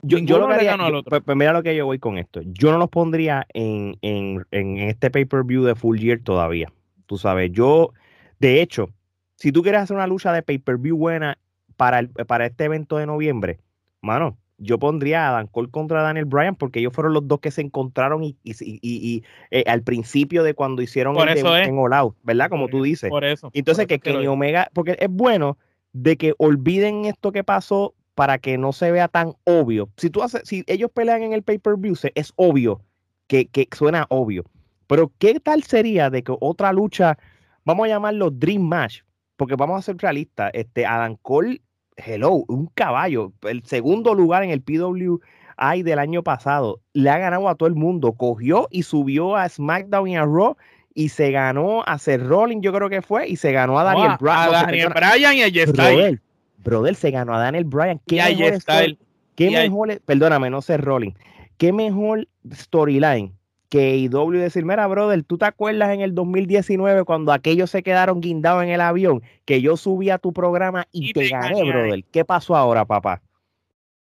yo, 0.00 0.18
yo 0.18 0.38
lo 0.38 0.48
que 0.48 0.64
ganó 0.64 0.86
al 0.86 0.94
otro. 0.96 1.10
Pues, 1.10 1.22
pues, 1.24 1.36
mira 1.36 1.52
lo 1.52 1.62
que 1.62 1.76
yo 1.76 1.86
voy 1.86 2.00
con 2.00 2.18
esto. 2.18 2.40
Yo 2.44 2.72
no 2.72 2.78
los 2.78 2.88
pondría 2.88 3.46
en, 3.52 3.96
en, 4.00 4.44
en 4.50 4.78
este 4.78 5.10
pay-per-view 5.10 5.62
de 5.62 5.76
Full 5.76 5.98
Year 5.98 6.20
todavía. 6.24 6.72
Tú 7.06 7.18
sabes, 7.18 7.52
yo, 7.52 7.92
de 8.40 8.62
hecho, 8.62 8.88
si 9.36 9.52
tú 9.52 9.62
quieres 9.62 9.82
hacer 9.82 9.94
una 9.94 10.06
lucha 10.06 10.32
de 10.32 10.42
pay-per-view 10.42 10.96
buena 10.96 11.38
para, 11.76 11.98
el, 11.98 12.08
para 12.08 12.46
este 12.46 12.64
evento 12.64 12.96
de 12.96 13.06
noviembre, 13.06 13.60
mano, 14.00 14.38
yo 14.62 14.78
pondría 14.78 15.28
a 15.28 15.32
Dan 15.32 15.48
Cole 15.48 15.68
contra 15.70 16.02
Daniel 16.02 16.24
Bryan 16.24 16.54
porque 16.54 16.78
ellos 16.80 16.92
fueron 16.92 17.12
los 17.12 17.26
dos 17.26 17.40
que 17.40 17.50
se 17.50 17.60
encontraron 17.60 18.22
y, 18.22 18.36
y, 18.44 19.24
eh, 19.50 19.64
al 19.66 19.82
principio 19.82 20.42
de 20.42 20.54
cuando 20.54 20.82
hicieron 20.82 21.16
el 21.16 21.38
en 21.38 21.78
All 21.78 21.92
Out, 21.92 22.16
¿verdad? 22.22 22.48
Como 22.48 22.68
tú 22.68 22.82
dices. 22.82 23.10
Por 23.10 23.24
eso. 23.24 23.50
Entonces 23.54 23.86
que 23.86 23.98
Kenny 23.98 24.26
Omega, 24.26 24.68
porque 24.72 24.96
es 25.00 25.08
bueno 25.10 25.58
de 25.92 26.16
que 26.16 26.34
olviden 26.38 27.04
esto 27.04 27.32
que 27.32 27.44
pasó 27.44 27.94
para 28.14 28.38
que 28.38 28.56
no 28.58 28.72
se 28.72 28.92
vea 28.92 29.08
tan 29.08 29.34
obvio. 29.44 29.88
Si 29.96 30.10
tú 30.10 30.22
haces, 30.22 30.42
si 30.44 30.64
ellos 30.66 30.90
pelean 30.92 31.22
en 31.22 31.32
el 31.32 31.42
pay-per-view, 31.42 31.96
es 32.14 32.32
obvio 32.36 32.82
que, 33.26 33.46
que 33.46 33.68
suena 33.74 34.06
obvio. 34.10 34.44
Pero 34.86 35.12
¿qué 35.18 35.40
tal 35.40 35.62
sería 35.62 36.10
de 36.10 36.22
que 36.22 36.34
otra 36.40 36.72
lucha, 36.72 37.18
vamos 37.64 37.86
a 37.86 37.88
llamarlo 37.88 38.30
Dream 38.30 38.62
Match, 38.62 39.00
porque 39.36 39.56
vamos 39.56 39.78
a 39.78 39.82
ser 39.82 39.96
realistas, 39.96 40.50
este 40.54 40.86
Adam 40.86 41.16
Cole 41.22 41.62
hello, 41.96 42.44
un 42.48 42.66
caballo, 42.74 43.32
el 43.42 43.62
segundo 43.64 44.14
lugar 44.14 44.42
en 44.42 44.50
el 44.50 44.62
PWI 44.62 45.82
del 45.82 45.98
año 45.98 46.22
pasado, 46.22 46.80
le 46.92 47.10
ha 47.10 47.18
ganado 47.18 47.48
a 47.48 47.54
todo 47.54 47.68
el 47.68 47.74
mundo, 47.74 48.12
cogió 48.12 48.68
y 48.70 48.82
subió 48.82 49.36
a 49.36 49.48
SmackDown 49.48 50.08
y 50.08 50.16
a 50.16 50.24
Raw 50.24 50.56
y 50.94 51.08
se 51.08 51.30
ganó 51.30 51.82
a 51.86 51.98
Seth 51.98 52.22
Rollins, 52.22 52.62
yo 52.62 52.72
creo 52.72 52.90
que 52.90 53.02
fue, 53.02 53.28
y 53.28 53.36
se 53.36 53.52
ganó 53.52 53.78
a 53.78 53.84
Daniel, 53.84 54.12
Bryan. 54.20 54.38
A 54.38 54.50
Daniel 54.50 54.88
Bryan 54.94 55.34
y 55.34 55.42
a 55.42 55.50
Jess 55.50 55.72
Brother, 55.72 56.20
brother, 56.58 56.94
se 56.94 57.10
ganó 57.10 57.34
a 57.34 57.38
Daniel 57.38 57.64
Bryan. 57.64 58.00
¿Qué 58.06 58.16
mejor, 58.16 58.96
¿Qué 59.34 59.50
mejor, 59.50 60.00
perdóname, 60.04 60.50
no 60.50 60.60
Seth 60.60 60.80
Rollins, 60.80 61.16
qué 61.56 61.72
mejor 61.72 62.28
storyline 62.52 63.32
que 63.72 63.96
IW 63.96 64.32
decir, 64.32 64.66
mira, 64.66 64.86
brother, 64.86 65.22
¿tú 65.22 65.38
te 65.38 65.46
acuerdas 65.46 65.94
en 65.94 66.02
el 66.02 66.14
2019 66.14 67.04
cuando 67.04 67.32
aquellos 67.32 67.70
se 67.70 67.82
quedaron 67.82 68.20
guindados 68.20 68.62
en 68.62 68.68
el 68.68 68.82
avión, 68.82 69.22
que 69.46 69.62
yo 69.62 69.78
subí 69.78 70.10
a 70.10 70.18
tu 70.18 70.34
programa 70.34 70.86
y, 70.92 71.14
te, 71.14 71.30
gané, 71.30 71.64
brother? 71.64 72.04
¿Qué 72.12 72.22
pasó 72.22 72.54
ahora, 72.54 72.84
papá? 72.84 73.22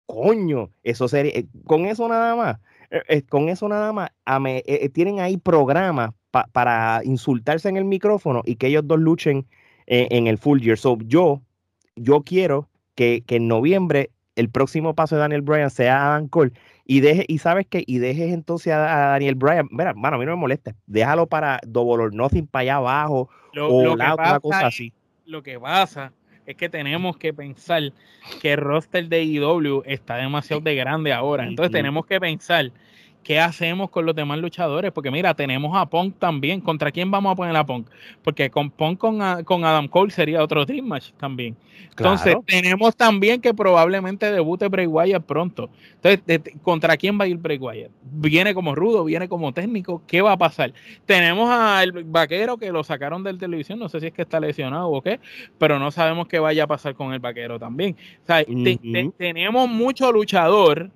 Coño, 0.07 0.70
eso 0.85 1.09
sería, 1.09 1.33
eh, 1.33 1.46
con 1.64 1.85
eso 1.87 2.07
nada 2.07 2.37
más, 2.37 2.59
eh, 2.92 3.02
eh, 3.09 3.22
con 3.22 3.48
eso 3.48 3.68
nada 3.68 3.92
más, 3.92 4.11
tienen 4.92 5.18
ahí 5.18 5.37
programas 5.37 6.11
para 6.52 7.00
insultarse 7.02 7.68
en 7.68 7.76
el 7.76 7.87
micrófono 7.87 8.42
y 8.44 8.55
que 8.55 8.68
ellos 8.68 8.87
dos 8.87 9.00
luchen 9.00 9.48
en 9.88 10.29
el 10.29 10.38
full 10.38 10.61
year. 10.61 10.79
So, 10.79 10.96
yo, 11.09 11.42
yo 11.96 12.22
quiero 12.22 12.68
que, 12.94 13.24
que 13.26 13.37
en 13.37 13.48
noviembre 13.48 14.11
el 14.37 14.48
próximo 14.48 14.94
paso 14.94 15.16
de 15.16 15.22
Daniel 15.22 15.42
Bryan 15.42 15.70
sea 15.70 16.07
Adam 16.07 16.29
Cole 16.29 16.52
y 16.87 17.01
deje, 17.01 17.25
y 17.29 17.38
sabes 17.38 17.66
qué, 17.68 17.83
y 17.87 17.99
dejes 17.99 18.33
entonces 18.33 18.72
a, 18.72 19.11
Daniel 19.11 19.35
Bryan, 19.35 19.68
mira, 19.70 19.92
mano, 19.94 20.16
a 20.16 20.18
mí 20.18 20.25
no 20.25 20.33
me 20.33 20.37
molesta, 20.37 20.75
déjalo 20.87 21.27
para 21.27 21.61
Double 21.66 22.05
or 22.05 22.14
Nothing 22.14 22.46
para 22.46 22.62
allá 22.62 22.77
abajo 22.77 23.29
o 23.61 23.96
la 23.96 24.14
otra 24.14 24.40
cosa 24.40 24.66
así. 24.68 24.92
Lo 25.25 25.42
que 25.42 25.59
pasa 25.59 26.12
es 26.46 26.57
que 26.57 26.68
tenemos 26.68 27.16
que 27.16 27.35
pensar 27.35 27.92
que 28.40 28.53
el 28.53 28.59
roster 28.59 29.09
de 29.09 29.25
IW 29.25 29.83
está 29.85 30.16
demasiado 30.16 30.61
de 30.61 30.77
grande 30.77 31.12
ahora, 31.12 31.44
entonces 31.44 31.72
tenemos 31.72 32.07
que 32.07 32.20
pensar 32.20 32.70
¿qué 33.27 33.41
hacemos 33.41 33.91
con 33.91 34.07
los 34.07 34.15
demás 34.15 34.39
luchadores? 34.39 34.93
Porque 34.93 35.11
mira, 35.11 35.35
tenemos 35.35 35.77
a 35.77 35.87
Punk 35.87 36.17
también. 36.17 36.61
¿Contra 36.61 36.93
quién 36.93 37.11
vamos 37.11 37.33
a 37.33 37.35
poner 37.35 37.57
a 37.57 37.67
Punk? 37.67 37.89
Porque 38.23 38.51
con 38.51 38.71
Punk 38.71 38.99
con, 38.99 39.43
con 39.43 39.65
Adam 39.65 39.89
Cole 39.89 40.12
sería 40.12 40.45
otro 40.45 40.65
Dream 40.65 40.87
Match 40.87 41.11
también. 41.19 41.57
Entonces, 41.91 42.37
tenemos 42.47 42.95
también 42.95 43.41
que 43.41 43.53
probablemente 43.53 44.31
debute 44.31 44.69
Bray 44.69 44.87
Wyatt 44.87 45.25
pronto. 45.25 45.71
Entonces, 46.01 46.55
¿contra 46.62 46.97
quién 46.97 47.19
va 47.19 47.25
a 47.25 47.27
ir 47.27 47.37
Bray 47.37 47.59
Wyatt? 47.59 47.91
¿Viene 48.05 48.55
como 48.55 48.77
rudo? 48.77 49.03
¿Viene 49.03 49.29
como 49.29 49.53
técnico? 49.53 50.03
¿Qué 50.07 50.23
va 50.23 50.31
a 50.31 50.39
pasar? 50.39 50.73
Tenemos 51.05 51.51
al 51.51 52.05
vaquero 52.05 52.59
que 52.59 52.71
lo 52.71 52.85
sacaron 52.85 53.25
del 53.25 53.39
televisión, 53.39 53.81
no 53.81 53.89
sé 53.89 53.99
si 53.99 54.07
es 54.07 54.12
que 54.12 54.23
está 54.23 54.39
lesionado 54.39 54.89
o 54.89 55.03
qué, 55.03 55.19
pero 55.59 55.81
no 55.81 55.91
sabemos 55.91 56.29
qué 56.29 56.39
vaya 56.39 56.62
a 56.62 56.67
pasar 56.69 56.95
con 56.95 57.12
el 57.12 57.19
vaquero 57.19 57.59
también. 57.59 57.97
O 58.23 58.27
sea, 58.27 58.45
tenemos 59.19 59.69
mucho 59.69 60.12
luchador 60.12 60.93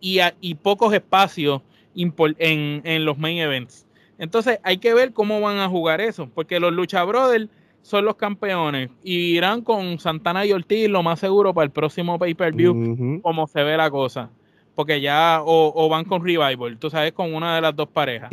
y, 0.00 0.20
y 0.40 0.54
pocos 0.54 0.92
espacios 0.94 1.62
en, 1.94 2.82
en, 2.84 3.04
los 3.04 3.18
main 3.18 3.38
events. 3.38 3.86
Entonces 4.18 4.58
hay 4.62 4.78
que 4.78 4.94
ver 4.94 5.12
cómo 5.12 5.40
van 5.40 5.58
a 5.58 5.68
jugar 5.68 6.00
eso, 6.00 6.28
porque 6.34 6.60
los 6.60 6.72
Lucha 6.72 7.04
Brothers 7.04 7.48
son 7.82 8.04
los 8.04 8.16
campeones 8.16 8.90
y 9.02 9.36
irán 9.36 9.62
con 9.62 9.98
Santana 9.98 10.44
y 10.44 10.52
Ortiz 10.52 10.88
lo 10.88 11.02
más 11.02 11.20
seguro 11.20 11.54
para 11.54 11.64
el 11.64 11.70
próximo 11.70 12.18
pay-per-view, 12.18 13.20
como 13.22 13.46
se 13.46 13.62
ve 13.62 13.76
la 13.76 13.90
cosa. 13.90 14.30
Porque 14.74 15.00
ya, 15.00 15.40
o, 15.44 15.88
van 15.88 16.04
con 16.04 16.24
Revival, 16.24 16.78
tú 16.78 16.88
sabes, 16.88 17.12
con 17.12 17.34
una 17.34 17.56
de 17.56 17.60
las 17.60 17.74
dos 17.74 17.88
parejas. 17.88 18.30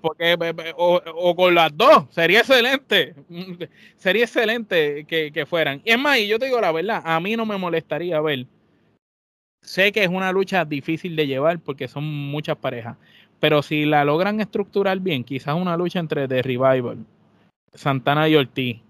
Porque, 0.00 0.36
o, 0.76 1.00
o, 1.14 1.36
con 1.36 1.54
las 1.54 1.74
dos, 1.76 2.06
sería 2.10 2.40
excelente. 2.40 3.14
Sería 3.96 4.24
excelente 4.24 5.04
que, 5.06 5.30
que 5.32 5.46
fueran. 5.46 5.82
Y 5.84 5.90
es 5.90 5.98
más, 5.98 6.18
y 6.18 6.26
yo 6.26 6.38
te 6.38 6.46
digo 6.46 6.60
la 6.60 6.72
verdad, 6.72 7.02
a 7.04 7.20
mí 7.20 7.36
no 7.36 7.44
me 7.44 7.58
molestaría 7.58 8.20
ver 8.20 8.46
sé 9.64 9.92
que 9.92 10.04
es 10.04 10.08
una 10.08 10.30
lucha 10.30 10.64
difícil 10.64 11.16
de 11.16 11.26
llevar 11.26 11.58
porque 11.58 11.88
son 11.88 12.04
muchas 12.04 12.56
parejas, 12.56 12.96
pero 13.40 13.62
si 13.62 13.84
la 13.86 14.04
logran 14.04 14.40
estructurar 14.40 15.00
bien, 15.00 15.24
quizás 15.24 15.54
una 15.56 15.76
lucha 15.76 15.98
entre 15.98 16.28
The 16.28 16.42
Revival, 16.42 16.98
Santana 17.72 18.28
y 18.28 18.36
Ortiz, 18.36 18.80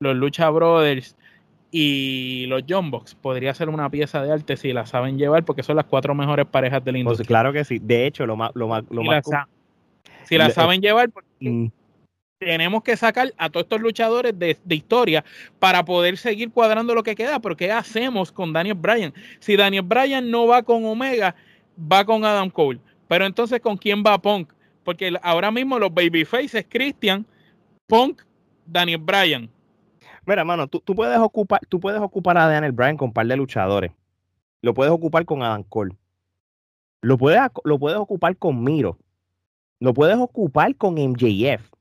los 0.00 0.16
Lucha 0.16 0.50
Brothers 0.50 1.16
y 1.70 2.46
los 2.48 2.64
John 2.68 2.90
Box 2.90 3.14
podría 3.14 3.54
ser 3.54 3.68
una 3.68 3.88
pieza 3.88 4.22
de 4.22 4.32
arte 4.32 4.56
si 4.56 4.72
la 4.72 4.84
saben 4.84 5.16
llevar 5.16 5.44
porque 5.44 5.62
son 5.62 5.76
las 5.76 5.86
cuatro 5.86 6.14
mejores 6.14 6.46
parejas 6.46 6.84
del 6.84 6.98
la 6.98 7.04
pues 7.04 7.26
claro 7.26 7.52
que 7.52 7.64
sí. 7.64 7.78
De 7.78 8.06
hecho, 8.06 8.26
lo 8.26 8.36
más, 8.36 8.50
lo 8.54 8.68
más, 8.68 8.84
lo 8.90 9.02
si 9.02 9.08
más 9.08 9.26
la, 9.28 9.48
si 10.24 10.38
la 10.38 10.50
saben 10.50 10.80
llevar, 10.80 11.10
mm. 11.40 11.66
Tenemos 12.44 12.82
que 12.82 12.96
sacar 12.96 13.32
a 13.36 13.48
todos 13.48 13.64
estos 13.64 13.80
luchadores 13.80 14.36
de, 14.38 14.56
historia 14.68 15.24
para 15.58 15.84
poder 15.84 16.16
seguir 16.16 16.50
cuadrando 16.50 16.94
lo 16.94 17.02
que 17.02 17.14
queda. 17.14 17.40
Pero 17.40 17.56
¿qué 17.56 17.70
hacemos 17.70 18.32
con 18.32 18.52
Daniel 18.52 18.74
Bryan? 18.74 19.14
Si 19.38 19.56
Daniel 19.56 19.82
Bryan 19.82 20.30
no 20.30 20.46
va 20.46 20.62
con 20.62 20.84
Omega, 20.84 21.34
va 21.78 22.04
con 22.04 22.24
Adam 22.24 22.50
Cole. 22.50 22.80
Pero 23.08 23.26
entonces, 23.26 23.60
¿con 23.60 23.76
quién 23.76 24.02
va 24.04 24.20
Punk? 24.20 24.52
Porque 24.84 25.14
ahora 25.22 25.50
mismo 25.50 25.78
los 25.78 25.92
babyfaces, 25.94 26.66
Christian, 26.68 27.24
Punk, 27.86 28.22
Daniel 28.66 28.98
Bryan. 28.98 29.48
Mira, 30.26 30.44
mano, 30.44 30.66
tú, 30.66 30.94
puedes 30.94 31.18
ocupar, 31.18 31.60
tú 31.68 31.80
puedes 31.80 32.00
ocupar 32.00 32.38
a 32.38 32.46
Daniel 32.46 32.72
Bryan 32.72 32.96
con 32.96 33.08
un 33.08 33.12
par 33.12 33.26
de 33.26 33.36
luchadores. 33.36 33.92
Lo 34.62 34.74
puedes 34.74 34.92
ocupar 34.92 35.24
con 35.24 35.42
Adam 35.42 35.62
Cole. 35.64 35.96
Lo 37.02 37.18
puedes, 37.18 37.40
lo 37.64 37.78
puedes 37.78 37.98
ocupar 37.98 38.36
con 38.36 38.62
Miro. 38.62 38.98
Lo 39.80 39.92
puedes 39.92 40.16
ocupar 40.16 40.76
con 40.76 40.94
MJF. 40.94 41.72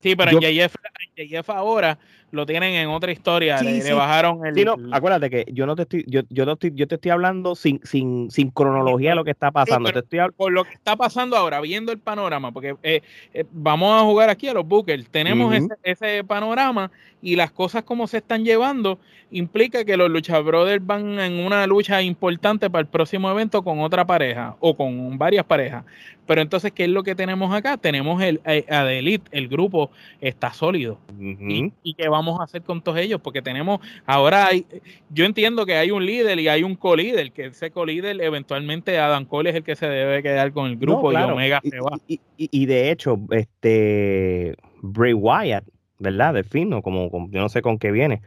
Sí, 0.00 0.14
pero 0.14 0.30
en 0.30 0.40
JF, 0.40 1.50
ahora 1.50 1.98
lo 2.30 2.44
tienen 2.44 2.74
en 2.74 2.88
otra 2.88 3.10
historia, 3.10 3.62
le, 3.62 3.92
bajaron 3.92 4.44
el, 4.46 4.54
sí, 4.54 4.64
no, 4.64 4.76
acuérdate 4.92 5.30
que 5.30 5.46
yo 5.52 5.66
no 5.66 5.74
te 5.74 5.82
estoy, 5.82 6.04
yo, 6.06 6.20
yo, 6.28 6.44
estoy, 6.44 6.72
yo 6.74 6.86
te 6.86 6.96
estoy 6.96 7.10
hablando 7.10 7.54
sin, 7.54 7.80
sin, 7.84 8.30
sin 8.30 8.50
cronología 8.50 9.10
de 9.10 9.16
lo 9.16 9.24
que 9.24 9.30
está 9.30 9.50
pasando. 9.50 9.90
te 9.90 10.00
estoy 10.00 10.20
por 10.36 10.52
lo 10.52 10.64
que 10.64 10.74
está 10.74 10.96
pasando 10.96 11.36
ahora, 11.36 11.60
viendo 11.60 11.90
el 11.90 11.98
panorama, 11.98 12.52
porque 12.52 12.76
eh, 12.82 13.00
eh, 13.32 13.44
vamos 13.50 14.00
a 14.00 14.04
jugar 14.04 14.28
aquí 14.28 14.48
a 14.48 14.54
los 14.54 14.66
Bookers, 14.66 15.08
tenemos 15.08 15.54
ese, 15.54 15.68
ese, 15.82 16.24
panorama 16.24 16.90
y 17.22 17.36
las 17.36 17.50
cosas 17.50 17.82
como 17.82 18.06
se 18.06 18.18
están 18.18 18.44
llevando 18.44 18.98
implica 19.30 19.84
que 19.84 19.96
los 19.96 20.10
Lucha 20.10 20.38
Brothers 20.40 20.84
van 20.84 21.18
en 21.18 21.44
una 21.44 21.66
lucha 21.66 22.00
importante 22.02 22.70
para 22.70 22.80
el 22.80 22.86
próximo 22.86 23.30
evento 23.30 23.62
con 23.62 23.80
otra 23.80 24.06
pareja 24.06 24.56
o 24.60 24.76
con 24.76 25.18
varias 25.18 25.44
parejas. 25.44 25.84
Pero 26.26 26.42
entonces, 26.42 26.72
¿qué 26.72 26.84
es 26.84 26.90
lo 26.90 27.02
que 27.02 27.14
tenemos 27.14 27.54
acá? 27.54 27.78
Tenemos 27.78 28.22
el, 28.22 28.40
eh, 28.44 28.64
Elite, 28.68 29.26
el 29.32 29.48
grupo 29.48 29.90
está 30.20 30.52
sólido. 30.52 30.98
y, 31.18 31.94
qué 31.94 32.08
vamos 32.18 32.40
a 32.40 32.44
hacer 32.44 32.62
con 32.62 32.82
todos 32.82 32.98
ellos? 32.98 33.20
Porque 33.20 33.42
tenemos, 33.42 33.80
ahora 34.06 34.46
hay, 34.46 34.66
yo 35.10 35.24
entiendo 35.24 35.64
que 35.64 35.76
hay 35.76 35.90
un 35.90 36.04
líder 36.04 36.38
y 36.38 36.48
hay 36.48 36.62
un 36.62 36.74
co-líder, 36.74 37.32
que 37.32 37.46
ese 37.46 37.70
co-líder 37.70 38.20
eventualmente 38.20 38.98
Adam 38.98 39.24
Cole 39.24 39.50
es 39.50 39.56
el 39.56 39.62
que 39.62 39.76
se 39.76 39.86
debe 39.86 40.22
quedar 40.22 40.52
con 40.52 40.66
el 40.66 40.76
grupo 40.76 41.12
y 41.12 41.16
Omega 41.16 41.60
se 41.62 41.80
va. 41.80 41.98
Y, 42.06 42.66
de 42.66 42.90
hecho, 42.90 43.18
este 43.30 44.56
Bray 44.82 45.12
Wyatt, 45.12 45.64
¿verdad? 45.98 46.34
De 46.34 46.44
fino, 46.44 46.82
como, 46.82 47.10
como 47.10 47.30
yo 47.30 47.40
no 47.40 47.48
sé 47.48 47.62
con 47.62 47.78
qué 47.78 47.90
viene. 47.90 48.22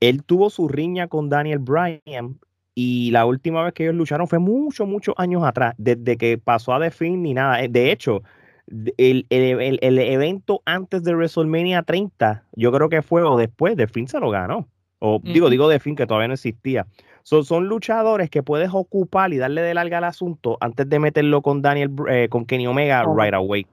Él 0.00 0.22
tuvo 0.24 0.50
su 0.50 0.68
riña 0.68 1.08
con 1.08 1.28
Daniel 1.28 1.58
Bryan 1.58 2.38
y 2.74 3.10
la 3.10 3.24
última 3.24 3.64
vez 3.64 3.72
que 3.72 3.84
ellos 3.84 3.94
lucharon 3.94 4.28
fue 4.28 4.38
muchos, 4.38 4.86
muchos 4.86 5.14
años 5.16 5.42
atrás, 5.44 5.74
desde 5.78 6.18
que 6.18 6.36
pasó 6.36 6.74
a 6.74 6.80
The 6.80 6.90
Finn 6.90 7.22
ni 7.22 7.32
nada. 7.32 7.62
Eh, 7.62 7.68
de 7.68 7.90
hecho, 7.90 8.22
el, 8.68 9.26
evento 9.30 10.62
antes 10.64 11.02
de 11.04 11.14
WrestleMania 11.14 11.82
30, 11.82 12.44
yo 12.54 12.72
creo 12.72 12.88
que 12.88 13.02
fue 13.02 13.22
o 13.22 13.36
después, 13.36 13.76
The 13.76 13.86
Finn 13.86 14.08
se 14.08 14.20
lo 14.20 14.30
ganó. 14.30 14.68
O 14.98 15.20
digo, 15.22 15.50
digo 15.50 15.68
The 15.68 15.78
Finn 15.78 15.94
que 15.94 16.06
todavía 16.06 16.28
no 16.28 16.34
existía. 16.34 16.86
son 17.22 17.68
luchadores 17.68 18.30
que 18.30 18.42
puedes 18.42 18.70
ocupar 18.72 19.32
y 19.32 19.36
darle 19.36 19.62
de 19.62 19.74
larga 19.74 19.98
al 19.98 20.04
asunto 20.04 20.56
antes 20.60 20.88
de 20.88 20.98
meterlo 20.98 21.42
con 21.42 21.62
Daniel, 21.62 21.90
eh, 22.08 22.28
con 22.30 22.46
Kenny 22.46 22.66
Omega 22.66 23.04
right 23.04 23.34
away. 23.34 23.66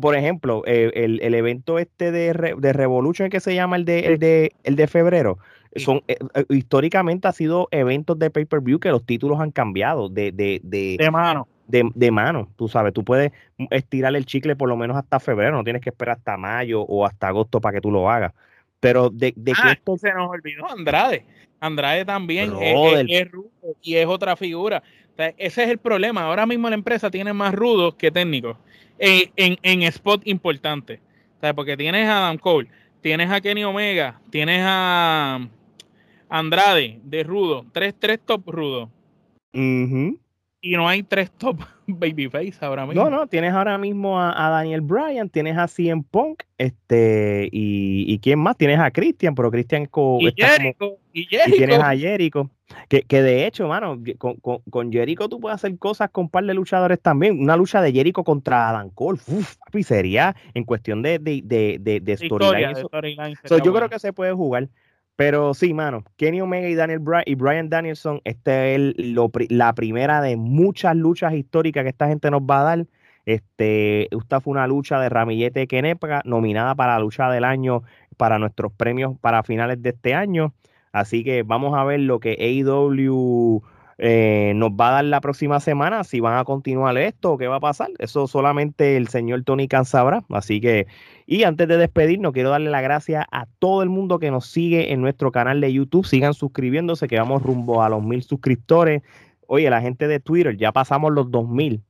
por 0.00 0.14
ejemplo, 0.14 0.62
eh, 0.66 0.92
el, 0.94 1.34
evento 1.34 1.78
este 1.78 2.12
de, 2.12 2.54
de 2.56 2.72
Revolution 2.72 3.30
que 3.30 3.40
se 3.40 3.54
llama 3.54 3.76
el 3.76 3.84
de, 3.84 4.00
el 4.00 4.18
de, 4.18 4.52
el 4.62 4.76
de 4.76 4.86
febrero, 4.86 5.38
son 5.76 6.02
eh, 6.08 6.16
eh, 6.34 6.44
históricamente 6.50 7.28
ha 7.28 7.32
sido 7.32 7.68
eventos 7.70 8.18
de 8.18 8.30
pay-per-view 8.30 8.80
que 8.80 8.90
los 8.90 9.04
títulos 9.04 9.40
han 9.40 9.50
cambiado 9.50 10.08
de, 10.08 10.32
de, 10.32 10.60
de, 10.62 11.10
mano. 11.10 11.46
De, 11.70 12.10
mano, 12.10 12.48
tú 12.56 12.68
sabes, 12.68 12.92
tú 12.92 13.04
puedes 13.04 13.32
estirar 13.70 14.14
el 14.16 14.26
chicle 14.26 14.56
por 14.56 14.68
lo 14.68 14.76
menos 14.76 14.96
hasta 14.96 15.20
febrero, 15.20 15.56
no 15.56 15.64
tienes 15.64 15.82
que 15.82 15.90
esperar 15.90 16.16
hasta 16.18 16.36
mayo 16.36 16.82
o 16.82 17.06
hasta 17.06 17.28
agosto 17.28 17.60
para 17.60 17.74
que 17.74 17.80
tú 17.80 17.90
lo 17.90 18.10
hagas. 18.10 18.32
Pero 18.80 19.10
de, 19.10 19.32
de 19.36 19.52
que 19.52 19.60
ah, 19.62 19.72
esto 19.72 19.96
se 19.96 20.12
nos 20.12 20.30
olvidó 20.30 20.68
Andrade. 20.70 21.24
Andrade 21.60 22.04
también 22.04 22.54
es, 22.60 23.04
es, 23.08 23.30
rudo 23.30 23.50
y 23.82 23.96
es 23.96 24.06
otra 24.06 24.36
figura. 24.36 24.82
ese 25.36 25.64
es 25.64 25.68
el 25.70 25.78
problema. 25.78 26.22
Ahora 26.22 26.46
mismo 26.46 26.68
la 26.68 26.74
empresa 26.74 27.10
tiene 27.10 27.32
más 27.32 27.54
rudos 27.54 27.94
que 27.96 28.10
técnicos 28.10 28.56
en, 28.98 29.30
en, 29.36 29.58
en 29.62 29.82
spot 29.82 30.22
importante. 30.24 31.00
Porque 31.54 31.76
tienes 31.76 32.06
a 32.06 32.18
Adam 32.18 32.38
Cole, 32.38 32.68
tienes 33.00 33.30
a 33.30 33.40
Kenny 33.40 33.64
Omega, 33.64 34.20
tienes 34.30 34.60
a 34.62 35.40
Andrade 36.28 37.00
de 37.02 37.22
Rudo, 37.24 37.64
tres, 37.72 37.94
tres 37.98 38.20
top 38.24 38.46
Rudo. 38.46 38.90
Y 40.62 40.72
no 40.72 40.88
hay 40.88 41.02
tres 41.02 41.30
top 41.30 41.58
Babyface 41.86 42.54
ahora 42.60 42.86
mismo. 42.86 43.02
No, 43.02 43.10
no, 43.10 43.26
tienes 43.26 43.52
ahora 43.52 43.78
mismo 43.78 44.20
a, 44.20 44.50
Daniel 44.50 44.82
Bryan, 44.82 45.28
tienes 45.28 45.56
a 45.56 45.66
CM 45.66 46.04
Punk, 46.08 46.42
este, 46.58 47.48
y, 47.50 48.12
y 48.12 48.18
quién 48.18 48.38
más, 48.38 48.56
tienes 48.56 48.78
a 48.78 48.90
Christian, 48.90 49.34
pero 49.34 49.50
Christian 49.50 49.84
y, 49.84 50.32
Jericho, 50.36 50.98
y, 51.12 51.24
Jericho. 51.24 51.54
y 51.54 51.58
tienes 51.58 51.78
a 51.78 51.96
Jericho. 51.96 52.50
Que, 52.88 53.02
que 53.02 53.22
de 53.22 53.46
hecho, 53.46 53.66
mano, 53.66 54.00
con, 54.18 54.36
con, 54.36 54.92
Jericho 54.92 55.28
tú 55.28 55.40
puedes 55.40 55.56
hacer 55.56 55.76
cosas 55.78 56.10
con 56.10 56.24
un 56.24 56.30
par 56.30 56.44
de 56.44 56.54
luchadores 56.54 57.00
también. 57.00 57.40
Una 57.40 57.56
lucha 57.56 57.82
de 57.82 57.92
Jericho 57.92 58.22
contra 58.22 58.68
Adam 58.68 58.90
Cole, 58.90 59.18
uf, 59.26 59.56
sería 59.84 60.36
en 60.54 60.64
cuestión 60.64 61.02
de, 61.02 61.18
de, 61.18 61.42
de, 61.44 62.00
de, 62.00 62.16
storyline. 62.16 62.76
yo 63.64 63.72
creo 63.72 63.88
que 63.88 63.98
se 63.98 64.12
puede 64.12 64.32
jugar. 64.32 64.68
Pero 65.20 65.52
sí, 65.52 65.74
mano, 65.74 66.02
Kenny 66.16 66.40
Omega 66.40 66.66
y 66.66 66.74
Daniel 66.74 67.02
y 67.26 67.34
Brian 67.34 67.68
Danielson, 67.68 68.22
esta 68.24 68.68
es 68.68 68.94
la 69.50 69.74
primera 69.74 70.22
de 70.22 70.38
muchas 70.38 70.96
luchas 70.96 71.34
históricas 71.34 71.82
que 71.82 71.90
esta 71.90 72.08
gente 72.08 72.30
nos 72.30 72.40
va 72.40 72.62
a 72.62 72.64
dar. 72.64 72.86
Este, 73.26 74.08
esta 74.16 74.40
fue 74.40 74.52
una 74.52 74.66
lucha 74.66 74.98
de 74.98 75.10
Ramillete 75.10 75.66
Kenepa, 75.66 76.22
nominada 76.24 76.74
para 76.74 76.94
la 76.94 77.00
lucha 77.00 77.28
del 77.28 77.44
año 77.44 77.82
para 78.16 78.38
nuestros 78.38 78.72
premios 78.72 79.18
para 79.20 79.42
finales 79.42 79.82
de 79.82 79.90
este 79.90 80.14
año. 80.14 80.54
Así 80.90 81.22
que 81.22 81.42
vamos 81.42 81.76
a 81.76 81.84
ver 81.84 82.00
lo 82.00 82.18
que 82.18 82.38
AEW 82.40 83.62
eh, 84.02 84.54
nos 84.56 84.70
va 84.70 84.88
a 84.88 84.92
dar 84.92 85.04
la 85.04 85.20
próxima 85.20 85.60
semana, 85.60 86.04
si 86.04 86.20
van 86.20 86.38
a 86.38 86.44
continuar 86.44 86.96
esto 86.96 87.32
o 87.32 87.38
qué 87.38 87.48
va 87.48 87.56
a 87.56 87.60
pasar. 87.60 87.90
Eso 87.98 88.26
solamente 88.26 88.96
el 88.96 89.08
señor 89.08 89.42
Tony 89.44 89.68
Khan 89.68 89.84
sabrá. 89.84 90.24
Así 90.30 90.58
que, 90.58 90.86
y 91.26 91.42
antes 91.42 91.68
de 91.68 91.76
despedirnos, 91.76 92.32
quiero 92.32 92.48
darle 92.48 92.70
la 92.70 92.80
gracia 92.80 93.28
a 93.30 93.44
todo 93.58 93.82
el 93.82 93.90
mundo 93.90 94.18
que 94.18 94.30
nos 94.30 94.46
sigue 94.46 94.94
en 94.94 95.02
nuestro 95.02 95.32
canal 95.32 95.60
de 95.60 95.70
YouTube. 95.74 96.06
Sigan 96.06 96.32
suscribiéndose, 96.32 97.08
que 97.08 97.18
vamos 97.18 97.42
rumbo 97.42 97.82
a 97.82 97.90
los 97.90 98.02
mil 98.02 98.22
suscriptores. 98.22 99.02
Oye, 99.46 99.68
la 99.68 99.82
gente 99.82 100.08
de 100.08 100.18
Twitter, 100.18 100.56
ya 100.56 100.72
pasamos 100.72 101.12
los 101.12 101.30
dos 101.30 101.46
mil. 101.46 101.82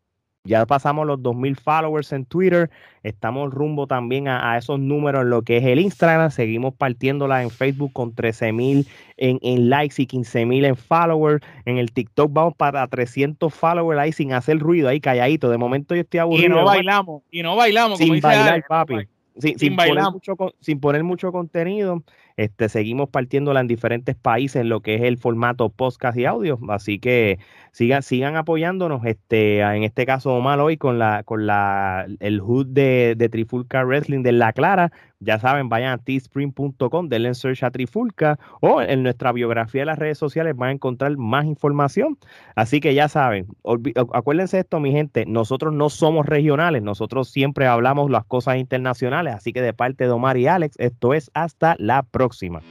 Ya 0.44 0.64
pasamos 0.64 1.06
los 1.06 1.18
2.000 1.18 1.56
followers 1.58 2.12
en 2.12 2.24
Twitter. 2.24 2.70
Estamos 3.02 3.52
rumbo 3.52 3.86
también 3.86 4.26
a, 4.26 4.56
esos 4.56 4.80
números 4.80 5.22
en 5.22 5.30
lo 5.30 5.42
que 5.42 5.58
es 5.58 5.64
el 5.64 5.80
Instagram. 5.80 6.30
Seguimos 6.30 6.74
partiéndola 6.74 7.42
en 7.42 7.50
Facebook 7.50 7.92
con 7.92 8.14
13.000 8.14 8.86
en, 9.18 9.38
en 9.42 9.68
likes 9.68 10.00
y 10.00 10.06
15.000 10.06 10.66
en 10.66 10.76
followers. 10.76 11.44
En 11.66 11.76
el 11.76 11.92
TikTok 11.92 12.32
vamos 12.32 12.54
para 12.56 12.86
300 12.86 13.52
followers 13.52 14.00
ahí 14.00 14.12
sin 14.12 14.32
hacer 14.32 14.58
ruido, 14.58 14.88
ahí 14.88 14.98
calladito. 14.98 15.50
De 15.50 15.58
momento 15.58 15.94
yo 15.94 16.00
estoy 16.00 16.20
aburrido. 16.20 16.46
Y 16.46 16.48
no 16.48 16.64
bailamos, 16.64 17.22
y 17.30 17.42
no 17.42 17.56
bailamos. 17.56 17.98
Sin 17.98 18.20
bailar, 18.20 18.64
papi. 18.66 19.08
Sin, 19.38 19.76
poner 19.76 20.04
mucho, 20.10 20.36
sin 20.60 20.80
poner 20.80 21.04
mucho 21.04 21.32
contenido. 21.32 22.02
Este, 22.40 22.70
seguimos 22.70 23.10
partiéndola 23.10 23.60
en 23.60 23.66
diferentes 23.66 24.16
países 24.16 24.62
en 24.62 24.70
lo 24.70 24.80
que 24.80 24.94
es 24.94 25.02
el 25.02 25.18
formato 25.18 25.68
podcast 25.68 26.16
y 26.16 26.24
audio. 26.24 26.58
Así 26.70 26.98
que 26.98 27.38
sigan, 27.70 28.02
sigan 28.02 28.36
apoyándonos. 28.36 29.04
Este, 29.04 29.60
en 29.60 29.84
este 29.84 30.06
caso, 30.06 30.34
Omar 30.34 30.58
hoy 30.58 30.78
con 30.78 30.98
la, 30.98 31.22
con 31.22 31.46
la, 31.46 32.06
el 32.18 32.40
hood 32.40 32.68
de, 32.68 33.14
de 33.14 33.28
Trifulca 33.28 33.84
Wrestling 33.84 34.22
de 34.22 34.32
La 34.32 34.54
Clara. 34.54 34.90
Ya 35.22 35.38
saben, 35.38 35.68
vayan 35.68 35.92
a 35.92 35.98
teespring.com, 35.98 37.08
denle 37.10 37.28
en 37.28 37.34
search 37.34 37.62
a 37.62 37.70
Trifulca 37.70 38.38
o 38.62 38.80
en 38.80 39.02
nuestra 39.02 39.32
biografía 39.32 39.82
de 39.82 39.86
las 39.86 39.98
redes 39.98 40.16
sociales 40.16 40.56
van 40.56 40.70
a 40.70 40.72
encontrar 40.72 41.14
más 41.18 41.44
información. 41.44 42.18
Así 42.54 42.80
que 42.80 42.94
ya 42.94 43.06
saben, 43.08 43.46
acuérdense 44.14 44.60
esto, 44.60 44.80
mi 44.80 44.92
gente, 44.92 45.26
nosotros 45.26 45.74
no 45.74 45.90
somos 45.90 46.24
regionales, 46.24 46.82
nosotros 46.82 47.28
siempre 47.28 47.66
hablamos 47.66 48.10
las 48.10 48.24
cosas 48.24 48.56
internacionales. 48.56 49.34
Así 49.34 49.52
que 49.52 49.60
de 49.60 49.74
parte 49.74 50.04
de 50.04 50.10
Omar 50.10 50.38
y 50.38 50.46
Alex, 50.46 50.76
esto 50.78 51.12
es 51.12 51.30
hasta 51.34 51.76
la 51.78 52.02
próxima. 52.02 52.62